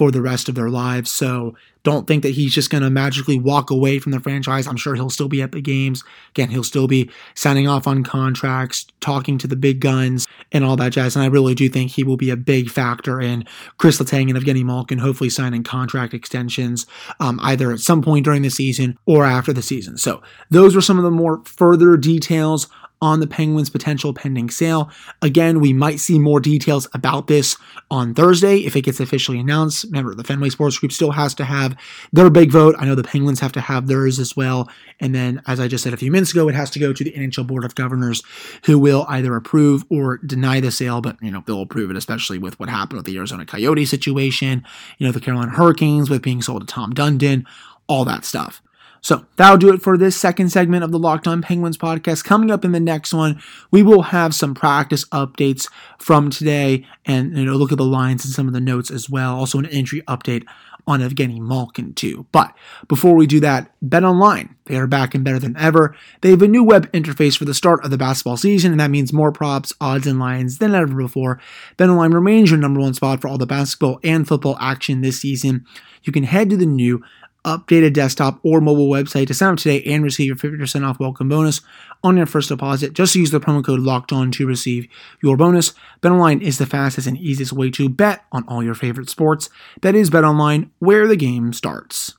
for 0.00 0.10
the 0.10 0.22
rest 0.22 0.48
of 0.48 0.54
their 0.54 0.70
lives. 0.70 1.10
So 1.10 1.54
don't 1.82 2.06
think 2.06 2.22
that 2.22 2.30
he's 2.30 2.54
just 2.54 2.70
going 2.70 2.82
to 2.82 2.88
magically 2.88 3.38
walk 3.38 3.70
away 3.70 3.98
from 3.98 4.12
the 4.12 4.20
franchise. 4.20 4.66
I'm 4.66 4.78
sure 4.78 4.94
he'll 4.94 5.10
still 5.10 5.28
be 5.28 5.42
at 5.42 5.52
the 5.52 5.60
games. 5.60 6.02
Again, 6.30 6.48
he'll 6.48 6.64
still 6.64 6.88
be 6.88 7.10
signing 7.34 7.68
off 7.68 7.86
on 7.86 8.02
contracts, 8.02 8.86
talking 9.00 9.36
to 9.36 9.46
the 9.46 9.56
big 9.56 9.78
guns, 9.80 10.26
and 10.52 10.64
all 10.64 10.74
that 10.76 10.92
jazz. 10.92 11.16
And 11.16 11.22
I 11.22 11.28
really 11.28 11.54
do 11.54 11.68
think 11.68 11.90
he 11.90 12.02
will 12.02 12.16
be 12.16 12.30
a 12.30 12.36
big 12.36 12.70
factor 12.70 13.20
in 13.20 13.44
Chris 13.76 13.98
Letang 13.98 14.30
and 14.30 14.38
Evgeny 14.38 14.64
Malkin 14.64 14.96
hopefully 14.96 15.28
signing 15.28 15.64
contract 15.64 16.14
extensions 16.14 16.86
um, 17.18 17.38
either 17.42 17.70
at 17.70 17.80
some 17.80 18.00
point 18.00 18.24
during 18.24 18.40
the 18.40 18.50
season 18.50 18.98
or 19.04 19.26
after 19.26 19.52
the 19.52 19.60
season. 19.60 19.98
So 19.98 20.22
those 20.48 20.74
were 20.74 20.80
some 20.80 20.96
of 20.96 21.04
the 21.04 21.10
more 21.10 21.42
further 21.44 21.98
details 21.98 22.68
on 23.02 23.20
the 23.20 23.26
Penguins' 23.26 23.70
potential 23.70 24.12
pending 24.12 24.50
sale. 24.50 24.90
Again, 25.22 25.60
we 25.60 25.72
might 25.72 26.00
see 26.00 26.18
more 26.18 26.40
details 26.40 26.88
about 26.94 27.26
this 27.26 27.56
on 27.90 28.14
Thursday 28.14 28.58
if 28.58 28.76
it 28.76 28.82
gets 28.82 29.00
officially 29.00 29.38
announced. 29.38 29.84
Remember, 29.84 30.14
the 30.14 30.24
Fenway 30.24 30.50
Sports 30.50 30.78
Group 30.78 30.92
still 30.92 31.12
has 31.12 31.34
to 31.34 31.44
have 31.44 31.76
their 32.12 32.30
big 32.30 32.50
vote. 32.50 32.74
I 32.78 32.84
know 32.84 32.94
the 32.94 33.02
Penguins 33.02 33.40
have 33.40 33.52
to 33.52 33.60
have 33.60 33.86
theirs 33.86 34.18
as 34.18 34.36
well. 34.36 34.68
And 35.00 35.14
then, 35.14 35.42
as 35.46 35.60
I 35.60 35.68
just 35.68 35.84
said 35.84 35.94
a 35.94 35.96
few 35.96 36.10
minutes 36.10 36.32
ago, 36.32 36.48
it 36.48 36.54
has 36.54 36.70
to 36.70 36.78
go 36.78 36.92
to 36.92 37.04
the 37.04 37.12
NHL 37.12 37.46
Board 37.46 37.64
of 37.64 37.74
Governors 37.74 38.22
who 38.64 38.78
will 38.78 39.06
either 39.08 39.34
approve 39.34 39.84
or 39.90 40.18
deny 40.18 40.60
the 40.60 40.70
sale, 40.70 41.00
but, 41.00 41.16
you 41.22 41.30
know, 41.30 41.42
they'll 41.46 41.62
approve 41.62 41.90
it, 41.90 41.96
especially 41.96 42.38
with 42.38 42.58
what 42.60 42.68
happened 42.68 42.98
with 42.98 43.06
the 43.06 43.16
Arizona 43.16 43.46
Coyote 43.46 43.84
situation, 43.84 44.64
you 44.98 45.06
know, 45.06 45.12
the 45.12 45.20
Carolina 45.20 45.52
Hurricanes 45.52 46.10
with 46.10 46.22
being 46.22 46.42
sold 46.42 46.66
to 46.66 46.66
Tom 46.66 46.92
Dundon, 46.92 47.44
all 47.86 48.04
that 48.04 48.24
stuff. 48.24 48.62
So 49.00 49.24
that'll 49.36 49.56
do 49.56 49.72
it 49.72 49.82
for 49.82 49.96
this 49.96 50.16
second 50.16 50.50
segment 50.50 50.84
of 50.84 50.92
the 50.92 50.98
Locked 50.98 51.26
On 51.26 51.42
Penguins 51.42 51.78
podcast. 51.78 52.24
Coming 52.24 52.50
up 52.50 52.64
in 52.64 52.72
the 52.72 52.80
next 52.80 53.14
one, 53.14 53.40
we 53.70 53.82
will 53.82 54.02
have 54.02 54.34
some 54.34 54.54
practice 54.54 55.04
updates 55.06 55.68
from 55.98 56.30
today 56.30 56.86
and 57.06 57.36
you 57.36 57.44
know 57.44 57.54
look 57.54 57.72
at 57.72 57.78
the 57.78 57.84
lines 57.84 58.24
and 58.24 58.34
some 58.34 58.46
of 58.46 58.52
the 58.52 58.60
notes 58.60 58.90
as 58.90 59.08
well. 59.08 59.36
Also 59.36 59.58
an 59.58 59.66
injury 59.66 60.02
update 60.02 60.44
on 60.86 61.00
Evgeny 61.00 61.38
Malkin 61.38 61.94
too. 61.94 62.26
But 62.32 62.54
before 62.88 63.14
we 63.14 63.26
do 63.26 63.40
that, 63.40 63.72
Bet 63.82 64.04
Online. 64.04 64.56
They 64.66 64.76
are 64.76 64.86
back 64.86 65.14
and 65.14 65.24
better 65.24 65.38
than 65.38 65.56
ever. 65.56 65.96
They 66.20 66.30
have 66.30 66.42
a 66.42 66.48
new 66.48 66.62
web 66.62 66.90
interface 66.92 67.36
for 67.36 67.44
the 67.44 67.54
start 67.54 67.84
of 67.84 67.90
the 67.90 67.98
basketball 67.98 68.36
season, 68.36 68.72
and 68.72 68.80
that 68.80 68.90
means 68.90 69.12
more 69.12 69.32
props, 69.32 69.72
odds, 69.80 70.06
and 70.06 70.18
lines 70.18 70.58
than 70.58 70.74
ever 70.74 70.94
before. 70.94 71.40
Bet 71.76 71.88
Online 71.88 72.12
remains 72.12 72.50
your 72.50 72.58
number 72.58 72.80
one 72.80 72.94
spot 72.94 73.20
for 73.20 73.28
all 73.28 73.38
the 73.38 73.46
basketball 73.46 74.00
and 74.04 74.26
football 74.26 74.56
action 74.60 75.00
this 75.00 75.20
season. 75.20 75.64
You 76.02 76.12
can 76.12 76.24
head 76.24 76.50
to 76.50 76.56
the 76.56 76.66
new 76.66 77.02
updated 77.44 77.92
desktop 77.92 78.38
or 78.42 78.60
mobile 78.60 78.88
website 78.88 79.26
to 79.28 79.34
sign 79.34 79.52
up 79.52 79.58
today 79.58 79.82
and 79.82 80.04
receive 80.04 80.26
your 80.26 80.36
50% 80.36 80.86
off 80.86 81.00
welcome 81.00 81.28
bonus 81.28 81.60
on 82.02 82.16
your 82.16 82.26
first 82.26 82.48
deposit. 82.48 82.92
Just 82.92 83.14
use 83.14 83.30
the 83.30 83.40
promo 83.40 83.64
code 83.64 83.80
locked 83.80 84.12
on 84.12 84.30
to 84.32 84.46
receive 84.46 84.86
your 85.22 85.36
bonus. 85.36 85.72
BetOnline 86.02 86.42
is 86.42 86.58
the 86.58 86.66
fastest 86.66 87.06
and 87.06 87.18
easiest 87.18 87.52
way 87.52 87.70
to 87.70 87.88
bet 87.88 88.24
on 88.32 88.44
all 88.48 88.62
your 88.62 88.74
favorite 88.74 89.08
sports. 89.08 89.48
That 89.82 89.94
is 89.94 90.10
BetOnline, 90.10 90.70
where 90.78 91.06
the 91.06 91.16
game 91.16 91.52
starts. 91.52 92.14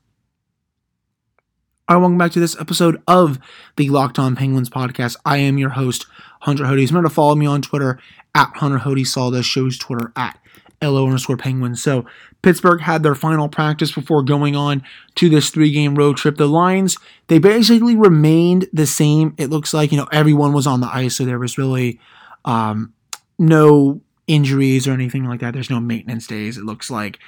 All 1.88 1.97
right, 1.97 2.01
welcome 2.01 2.17
back 2.17 2.31
to 2.31 2.39
this 2.39 2.60
episode 2.60 3.01
of 3.07 3.38
the 3.75 3.89
Locked 3.89 4.17
On 4.17 4.36
Penguins 4.36 4.69
podcast. 4.69 5.17
I 5.25 5.38
am 5.38 5.57
your 5.57 5.71
host, 5.71 6.05
Hunter 6.41 6.63
Hodes. 6.63 6.88
Remember 6.88 7.10
to 7.10 7.13
follow 7.13 7.36
me 7.36 7.45
on 7.45 7.62
Twitter 7.62 7.99
at 8.34 8.55
Hunter 8.55 8.77
Hodes. 8.77 9.07
Saw 9.07 9.29
the 9.29 9.43
show's 9.43 9.77
Twitter 9.77 10.13
at 10.15 10.39
LO 10.82 11.06
underscore 11.06 11.38
Penguins. 11.38 11.82
So 11.82 12.06
Pittsburgh 12.41 12.82
had 12.82 13.04
their 13.04 13.15
final 13.15 13.48
practice 13.48 13.91
before 13.91 14.24
going 14.24 14.56
on 14.56 14.84
to 15.15 15.30
this 15.30 15.50
three 15.50 15.72
game 15.72 15.96
road 15.96 16.17
trip. 16.17 16.38
The 16.38 16.48
lines, 16.48 16.98
they 17.28 17.39
basically 17.39 17.96
remained 17.96 18.67
the 18.74 18.88
same. 18.88 19.36
It 19.38 19.50
looks 19.50 19.74
like, 19.74 19.91
you 19.91 19.98
know, 19.98 20.08
everyone 20.12 20.54
was 20.54 20.67
on 20.67 20.82
the 20.82 20.88
ice, 20.88 21.15
so 21.15 21.26
there 21.26 21.39
was 21.39 21.58
really 21.58 22.00
um, 22.46 22.94
no 23.38 24.02
injuries 24.28 24.88
or 24.88 24.94
anything 24.94 25.26
like 25.26 25.41
that. 25.41 25.54
There's 25.54 25.70
no 25.70 25.80
maintenance 25.80 26.26
days, 26.26 26.58
it 26.58 26.63
looks 26.63 26.89
like 26.89 27.20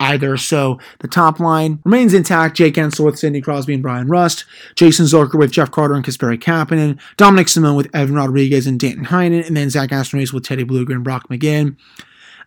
either. 0.00 0.36
So 0.36 0.78
the 1.00 1.08
top 1.08 1.40
line 1.40 1.80
remains 1.84 2.14
intact. 2.14 2.56
Jake 2.56 2.74
Guentzel 2.74 3.04
with 3.04 3.18
Sidney 3.18 3.40
Crosby 3.40 3.74
and 3.74 3.82
Bryan 3.82 4.08
Rust, 4.08 4.44
Jason 4.74 5.06
Zucker 5.06 5.38
with 5.38 5.50
Jeff 5.50 5.70
Carter 5.70 5.94
and 5.94 6.04
Kasperi 6.04 6.38
Kapanen, 6.38 7.00
Dominik 7.16 7.48
Simon 7.48 7.74
with 7.74 7.94
Evan 7.94 8.14
Rodrigues 8.14 8.66
and 8.66 8.78
Danton 8.78 9.06
Heinen, 9.06 9.46
and 9.46 9.56
then 9.56 9.70
Zach 9.70 9.92
Aston 9.92 10.24
with 10.32 10.44
Teddy 10.44 10.64
Blueger 10.64 10.92
and 10.92 11.04
Brock 11.04 11.28
McGinn. 11.28 11.76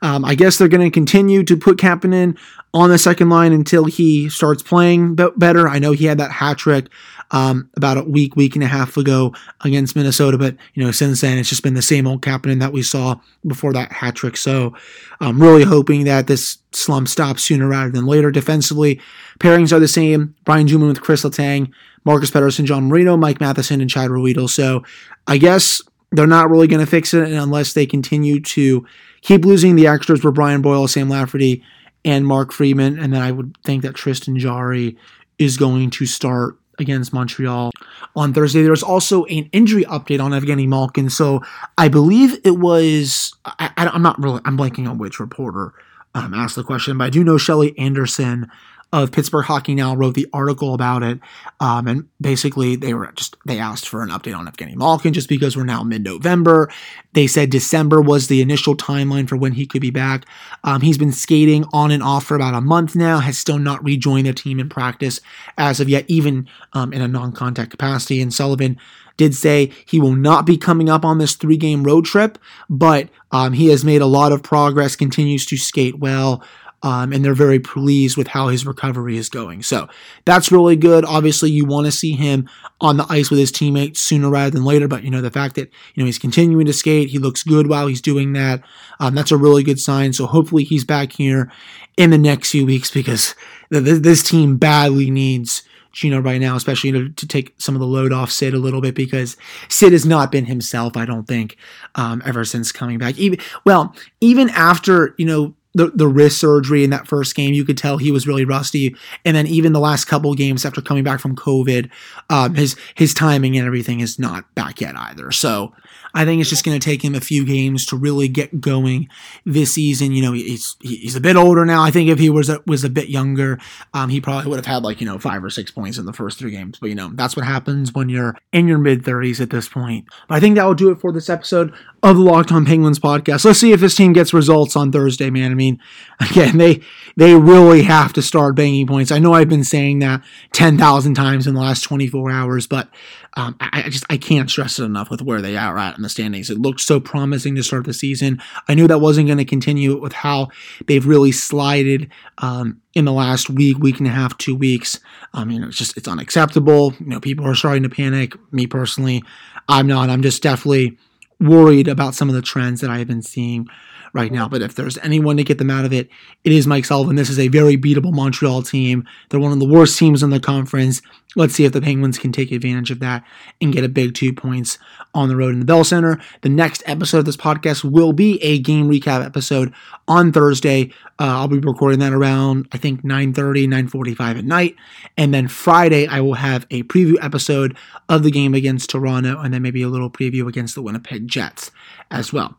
Um, 0.02 0.26
I 0.26 0.36
guess 0.36 0.58
they're 0.58 0.68
going 0.68 0.90
to 0.90 0.94
continue 0.94 1.44
to 1.44 1.58
put 1.58 1.78
Kapanen 1.78 2.38
on 2.74 2.90
the 2.90 2.98
second 2.98 3.30
line 3.30 3.54
until 3.54 3.86
he 3.86 4.30
starts 4.30 4.62
playing 4.62 5.16
better. 5.16 5.68
I 5.68 5.80
know 5.80 5.94
he 5.94 6.06
had 6.06 6.18
that 6.18 6.32
hat 6.32 6.58
trick 6.58 6.88
um, 7.32 7.70
about 7.76 7.98
a 7.98 8.04
week, 8.04 8.36
week 8.36 8.56
and 8.56 8.64
a 8.64 8.68
half 8.68 8.98
ago 8.98 9.34
against 9.62 9.96
Minnesota, 9.96 10.38
but 10.38 10.56
you 10.74 10.84
know 10.84 10.92
since 10.92 11.22
then 11.22 11.38
it's 11.38 11.50
just 11.50 11.64
been 11.64 11.74
the 11.74 11.82
same 11.82 12.06
old 12.08 12.22
Kapanen 12.22 12.60
that 12.60 12.74
we 12.74 12.84
saw 12.84 13.16
before 13.48 13.74
that 13.74 13.92
hat 13.92 14.16
trick. 14.16 14.38
So 14.38 14.76
I'm 15.20 15.42
really 15.42 15.64
hoping 15.64 16.04
that 16.06 16.28
this 16.28 16.60
slump 16.72 17.08
stops 17.08 17.44
sooner 17.44 17.68
rather 17.68 17.92
than 17.92 18.06
later. 18.06 18.32
Defensively, 18.32 19.00
pairings 19.40 19.72
are 19.72 19.80
the 19.80 19.88
same: 19.88 20.36
Brian 20.44 20.68
Dumoulin 20.68 20.90
with 20.90 21.02
Chris 21.02 21.24
Letang, 21.24 21.72
Marcus 22.04 22.32
Pettersson, 22.32 22.66
John 22.66 22.90
Marino, 22.90 23.18
Mike 23.18 23.40
Matheson, 23.40 23.82
and 23.82 23.90
Chad 23.90 24.10
Ruhwedel. 24.10 24.50
So 24.50 24.84
I 25.28 25.38
guess 25.38 25.82
they're 26.12 26.28
not 26.28 26.50
really 26.50 26.68
going 26.68 26.84
to 26.84 26.90
fix 26.90 27.14
it 27.14 27.32
unless 27.32 27.74
they 27.74 27.86
continue 27.86 28.40
to 28.40 28.86
keep 29.22 29.46
losing 29.46 29.76
the 29.76 29.88
extras 29.88 30.22
for 30.22 30.32
Brian 30.32 30.62
Boyle, 30.62 30.88
Sam 30.88 31.10
Lafferty, 31.10 31.64
and 32.04 32.26
Mark 32.26 32.52
Friedman. 32.52 33.00
And 33.00 33.14
then 33.14 33.22
I 33.22 33.32
would 33.32 33.58
think 33.64 33.82
that 33.84 33.96
Tristan 33.96 34.38
Jarry 34.38 34.98
is 35.40 35.58
going 35.58 35.90
to 35.92 36.06
start 36.06 36.58
against 36.78 37.14
Montreal 37.14 37.72
on 38.16 38.34
Thursday. 38.34 38.62
There's 38.62 38.84
also 38.84 39.26
an 39.26 39.50
injury 39.52 39.86
update 39.86 40.22
on 40.22 40.32
Evgeny 40.32 40.68
Malkin. 40.68 41.10
So 41.10 41.42
I 41.78 41.88
believe 41.88 42.40
it 42.44 42.60
was, 42.60 43.34
I, 43.46 43.72
am 43.78 44.02
not 44.02 44.22
really, 44.22 44.42
I'm 44.46 44.58
blanking 44.58 44.90
on 44.90 44.98
which 44.98 45.20
reporter 45.20 45.74
um, 46.14 46.34
asked 46.34 46.56
the 46.56 46.64
question, 46.64 46.98
but 46.98 47.06
I 47.06 47.10
do 47.10 47.24
know 47.24 47.38
Shelly 47.38 47.78
Anderson 47.78 48.50
of 48.96 49.12
Pittsburgh 49.12 49.44
Hockey 49.44 49.76
Now 49.76 49.94
wrote 49.94 50.14
the 50.14 50.28
article 50.32 50.74
about 50.74 51.04
it, 51.04 51.20
um, 51.60 51.86
and 51.86 52.08
basically 52.22 52.78
they 52.78 52.94
were 52.94 53.12
just 53.14 53.36
they 53.46 53.60
asked 53.60 53.90
for 53.90 54.02
an 54.02 54.10
update 54.10 54.36
on 54.36 54.48
Evgeny 54.48 54.74
Malkin 54.74 55.12
just 55.12 55.28
because 55.28 55.58
we're 55.58 55.66
now 55.66 55.84
mid-November. 55.84 56.72
They 57.12 57.28
said 57.28 57.50
December 57.50 58.00
was 58.00 58.28
the 58.28 58.42
initial 58.42 58.76
timeline 58.76 59.28
for 59.28 59.36
when 59.36 59.52
he 59.52 59.66
could 59.66 59.82
be 59.82 59.92
back. 59.92 60.26
Um, 60.64 60.80
he's 60.80 60.98
been 60.98 61.12
skating 61.12 61.66
on 61.74 61.92
and 61.92 62.02
off 62.02 62.26
for 62.26 62.36
about 62.36 62.54
a 62.54 62.62
month 62.62 62.96
now, 62.96 63.20
has 63.20 63.38
still 63.38 63.60
not 63.60 63.84
rejoined 63.84 64.28
the 64.28 64.34
team 64.34 64.62
in 64.62 64.70
practice 64.70 65.20
as 65.58 65.82
of 65.82 65.90
yet, 65.90 66.06
even 66.08 66.48
um, 66.72 66.94
in 66.94 67.02
a 67.02 67.08
non-contact 67.08 67.72
capacity. 67.72 68.22
And 68.22 68.34
Sullivan 68.34 68.80
did 69.18 69.36
say 69.36 69.74
he 69.86 70.00
will 70.00 70.16
not 70.16 70.46
be 70.46 70.58
coming 70.58 70.90
up 70.90 71.04
on 71.04 71.18
this 71.18 71.36
three 71.36 71.58
game 71.58 71.84
road 71.84 72.06
trip, 72.06 72.38
but 72.70 73.10
um, 73.32 73.52
he 73.52 73.68
has 73.68 73.84
made 73.84 74.02
a 74.02 74.06
lot 74.06 74.32
of 74.32 74.42
progress, 74.42 74.96
continues 74.96 75.46
to 75.48 75.58
skate 75.58 76.00
well 76.00 76.42
um, 76.86 77.12
and 77.12 77.26
they're 77.26 77.34
very 77.34 77.58
pleased 77.58 78.16
with 78.16 78.28
how 78.28 78.50
his 78.50 78.64
recovery 78.64 79.18
is 79.18 79.28
going. 79.28 79.64
So 79.64 79.90
that's 80.24 80.52
really 80.52 80.76
good. 80.76 81.04
Obviously, 81.04 81.50
you 81.50 81.66
want 81.66 81.86
to 81.86 81.92
see 81.92 82.12
him 82.12 82.48
on 82.80 82.98
the 82.98 83.08
ice 83.10 83.32
with 83.32 83.40
his 83.40 83.52
teammates 83.52 84.00
sooner 84.00 84.30
rather 84.30 84.52
than 84.52 84.64
later. 84.64 84.88
But 84.88 85.04
you 85.04 85.10
know 85.10 85.22
the 85.22 85.32
fact 85.32 85.56
that 85.56 85.72
you 85.96 86.04
know 86.04 86.06
he's 86.06 86.20
continuing 86.20 86.68
to 86.68 86.74
skate, 86.74 87.10
he 87.10 87.18
looks 87.18 87.42
good 87.42 87.66
while 87.68 87.88
he's 87.88 88.02
doing 88.02 88.34
that. 88.34 88.62
Um, 89.00 89.16
that's 89.16 89.32
a 89.32 89.38
really 89.38 89.64
good 89.64 89.80
sign. 89.80 90.14
So 90.14 90.28
hopefully 90.28 90.64
he's 90.64 90.86
back 90.86 91.12
here 91.12 91.52
in 91.98 92.12
the 92.12 92.20
next 92.20 92.52
few 92.52 92.68
weeks 92.68 92.92
because 92.92 93.34
this 93.72 94.22
team 94.22 94.58
badly 94.58 95.10
needs. 95.10 95.64
Gino 95.92 96.20
right 96.20 96.42
now, 96.42 96.58
especially 96.58 96.92
to, 96.92 97.08
to, 97.08 97.26
take 97.26 97.54
some 97.58 97.74
of 97.74 97.80
the 97.80 97.88
load 97.88 98.12
off 98.12 98.30
Sid 98.30 98.54
a 98.54 98.58
little 98.58 98.82
bit 98.82 98.96
because 98.96 99.38
Sid 99.70 99.94
has 99.94 100.06
not 100.06 100.30
been 100.30 100.44
himself, 100.44 100.98
I 100.98 101.06
don't 101.06 101.26
think, 101.26 101.56
um, 101.96 102.22
ever 102.26 102.44
since 102.44 102.74
coming 102.74 102.98
back. 102.98 103.18
Even 103.18 103.40
well, 103.64 103.96
even 104.20 104.50
after 104.50 105.16
you 105.18 105.26
know 105.26 105.56
the, 105.76 105.92
the 105.94 106.08
wrist 106.08 106.40
surgery 106.40 106.84
in 106.84 106.90
that 106.90 107.06
first 107.06 107.36
game, 107.36 107.54
you 107.54 107.66
could 107.66 107.78
tell 107.78 107.98
he 107.98 108.12
was 108.12 108.26
really 108.26 108.46
rusty. 108.46 108.96
And 109.26 109.36
then 109.36 109.46
even 109.46 109.74
the 109.74 109.80
last 109.80 110.06
couple 110.06 110.34
games 110.34 110.66
after 110.66 110.82
coming 110.82 111.04
back 111.04 111.20
from 111.20 111.36
COVID, 111.36 111.92
um, 112.30 112.56
his 112.56 112.76
his 112.96 113.14
timing 113.14 113.58
and 113.58 113.68
everything 113.68 114.00
is 114.00 114.18
not 114.18 114.54
back 114.56 114.82
yet 114.82 114.96
either. 114.96 115.32
So 115.32 115.74
I 116.16 116.24
think 116.24 116.40
it's 116.40 116.50
just 116.50 116.64
going 116.64 116.80
to 116.80 116.84
take 116.84 117.04
him 117.04 117.14
a 117.14 117.20
few 117.20 117.46
games 117.46 117.86
to 117.88 117.98
really 117.98 118.30
get 118.30 118.62
going 118.62 119.10
this 119.46 119.74
season. 119.74 120.14
You 120.14 120.22
know, 120.22 120.32
he's 120.32 120.78
he's 120.82 121.18
a 121.18 121.22
bit 121.22 121.36
older 121.36 121.66
now. 121.66 121.84
I 121.84 121.92
think 121.92 122.10
if 122.10 122.20
he 122.20 122.30
was 122.30 122.50
a, 122.50 122.62
was 122.66 122.86
a 122.86 122.90
bit 122.90 123.10
younger, 123.10 123.60
um, 123.94 124.10
he 124.10 124.22
probably 124.22 124.50
would 124.50 124.56
have 124.56 124.66
had 124.66 124.84
like 124.84 125.02
you 125.02 125.06
know 125.06 125.20
five 125.20 125.44
or 125.44 125.50
six 125.50 125.72
points 125.72 125.98
in 125.98 126.06
the 126.06 126.14
first 126.14 126.40
three 126.40 126.52
games. 126.52 126.80
But 126.80 126.88
you 126.88 126.96
know, 126.96 127.12
that's 127.14 127.36
what 127.36 127.46
happens 127.46 127.94
when 127.94 128.08
you're 128.08 128.38
in 128.54 128.66
your 128.66 128.78
mid 128.78 129.04
thirties 129.04 129.42
at 129.42 129.50
this 129.50 129.68
point. 129.68 130.06
But 130.30 130.36
I 130.36 130.40
think 130.40 130.56
that 130.56 130.64
will 130.64 130.74
do 130.74 130.90
it 130.92 131.02
for 131.02 131.12
this 131.12 131.30
episode 131.30 131.74
of 132.06 132.18
the 132.18 132.22
Locked 132.22 132.52
On 132.52 132.66
Penguins 132.66 133.00
podcast. 133.00 133.46
Let's 133.46 133.60
see 133.60 133.72
if 133.72 133.80
this 133.80 133.96
team 133.96 134.14
gets 134.14 134.32
results 134.32 134.76
on 134.76 134.92
Thursday, 134.92 135.32
man. 135.32 135.52
I 135.52 135.56
mean, 135.56 135.80
again, 136.20 136.58
they 136.58 136.82
they 137.18 137.36
really 137.36 137.82
have 137.82 138.14
to 138.14 138.22
start 138.22 138.56
banging 138.56 138.86
points. 138.86 139.12
I 139.12 139.18
know 139.18 139.34
I've 139.34 139.50
been 139.50 139.64
saying 139.64 140.00
that 140.00 140.22
ten 140.54 140.78
thousand 140.78 141.16
times 141.16 141.48
in 141.48 141.56
the 141.56 141.62
last 141.62 141.82
twenty 141.82 142.06
four 142.06 142.30
hours, 142.30 142.68
but 142.68 142.90
um, 143.38 143.56
I, 143.60 143.84
I, 143.86 143.90
just 143.90 144.06
I 144.08 144.18
can't 144.18 144.50
stress 144.50 144.78
it 144.78 144.84
enough 144.84 145.10
with 145.10 145.24
where 145.24 145.42
they 145.42 145.58
are 145.58 145.80
at 145.80 145.98
in 145.98 146.04
the 146.04 146.10
standings. 146.10 146.52
It 146.52 146.60
looked 146.60 146.80
so 146.80 147.00
promising 147.00 147.56
to 147.56 147.64
start 147.64 147.86
the 147.86 147.94
season. 147.94 148.40
I 148.70 148.76
knew 148.76 148.88
that 148.88 149.00
wasn't 149.00 149.28
going 149.28 149.40
to 149.40 149.46
continue 149.46 150.00
with 150.00 150.14
how 150.14 150.50
they've 150.86 151.06
really 151.06 151.32
slided 151.32 152.12
um, 152.38 152.82
in 152.94 153.06
the 153.06 153.14
last 153.14 153.50
week, 153.50 153.80
week 153.80 153.98
and 153.98 154.08
a 154.08 154.12
half, 154.12 154.38
two 154.38 154.56
weeks. 154.56 155.00
Um, 155.34 155.50
you 155.50 155.60
know, 155.60 155.68
it's 155.68 155.78
just 155.78 155.98
it's 155.98 156.08
unacceptable. 156.08 156.94
You 157.00 157.08
know, 157.08 157.20
people 157.20 157.48
are 157.48 157.56
starting 157.56 157.84
to 157.84 157.90
panic. 157.90 158.36
Me 158.54 158.68
personally, 158.68 159.24
I'm 159.68 159.88
not. 159.88 160.12
I'm 160.12 160.22
just 160.22 160.44
definitely 160.44 161.00
worried 161.40 161.88
about 161.88 162.16
some 162.16 162.30
of 162.30 162.36
the 162.36 162.42
trends 162.42 162.82
that 162.82 162.90
I 162.90 163.00
have 163.00 163.08
been 163.08 163.22
seeing 163.22 163.68
right 164.16 164.32
now. 164.32 164.48
But 164.48 164.62
if 164.62 164.74
there's 164.74 164.98
anyone 165.00 165.38
to 165.38 165.44
get 165.44 165.60
them 165.60 165.70
out 165.70 165.86
of 165.86 165.94
it, 165.94 166.10
it 166.44 166.52
is 166.52 166.66
Mike 166.66 166.86
Sullivan. 166.86 167.18
This 167.18 167.30
is 167.30 167.38
a 167.38 167.50
very 167.50 167.78
beatable 167.78 168.14
Montreal 168.14 168.64
team. 168.64 169.06
They're 169.30 169.40
one 169.40 169.52
of 169.52 169.60
the 169.60 169.68
worst 169.68 170.00
teams 170.00 170.24
in 170.24 170.30
the 170.30 170.40
conference. 170.40 171.02
Let's 171.36 171.54
see 171.54 171.66
if 171.66 171.74
the 171.74 171.82
Penguins 171.82 172.18
can 172.18 172.32
take 172.32 172.54
advantage 172.54 172.92
of 172.92 173.00
that 173.02 173.26
and 173.60 173.74
get 173.74 173.84
a 173.84 173.90
big 173.90 174.16
two 174.16 174.32
points 174.32 174.80
on 175.14 175.28
the 175.28 175.36
road 175.36 175.54
in 175.54 175.60
the 175.60 175.66
Bell 175.66 175.84
Center. 175.84 176.18
The 176.42 176.50
next 176.50 176.82
episode 176.86 177.20
of 177.20 177.26
this 177.26 177.36
podcast 177.36 177.84
will 177.84 178.14
be 178.14 178.42
a 178.42 178.58
game 178.60 178.90
recap 178.90 179.24
episode 179.24 179.74
on 180.08 180.32
Thursday. 180.32 180.94
Uh, 181.20 181.36
I'll 181.36 181.50
be 181.50 181.60
recording 181.60 182.00
that 182.00 182.14
around 182.14 182.70
I 182.72 182.78
think 182.78 183.04
9:30, 183.04 183.68
9:45 183.68 184.38
at 184.38 184.46
night, 184.46 184.78
and 185.18 185.34
then 185.34 185.50
Friday 185.50 186.08
I 186.08 186.22
will 186.22 186.36
have 186.36 186.66
a 186.72 186.84
preview 186.84 187.18
episode 187.22 187.76
of 188.08 188.24
the 188.24 188.32
game 188.32 188.54
against 188.54 188.90
Toronto, 188.90 189.38
and 189.42 189.54
then 189.54 189.62
maybe 189.62 189.82
a 189.82 189.90
little 189.90 190.10
preview 190.10 190.48
against 190.48 190.74
the 190.74 190.82
Winnipeg 190.82 191.28
Jets 191.28 191.70
as 192.10 192.32
well 192.32 192.56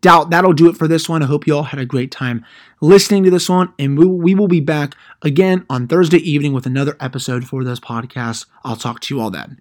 doubt 0.00 0.30
that'll 0.30 0.52
do 0.52 0.68
it 0.68 0.76
for 0.76 0.86
this 0.86 1.08
one. 1.08 1.22
I 1.22 1.26
hope 1.26 1.46
you 1.46 1.56
all 1.56 1.62
had 1.62 1.80
a 1.80 1.86
great 1.86 2.10
time 2.10 2.44
listening 2.80 3.24
to 3.24 3.30
this 3.30 3.48
one, 3.48 3.72
and 3.78 3.98
we, 3.98 4.04
we 4.04 4.34
will 4.34 4.48
be 4.48 4.60
back 4.60 4.94
again 5.22 5.64
on 5.70 5.88
Thursday 5.88 6.18
evening 6.18 6.52
with 6.52 6.66
another 6.66 6.96
episode 7.00 7.46
for 7.46 7.64
this 7.64 7.80
podcast. 7.80 8.44
I'll 8.64 8.76
talk 8.76 9.00
to 9.00 9.14
you 9.14 9.20
all 9.20 9.30
then. 9.30 9.56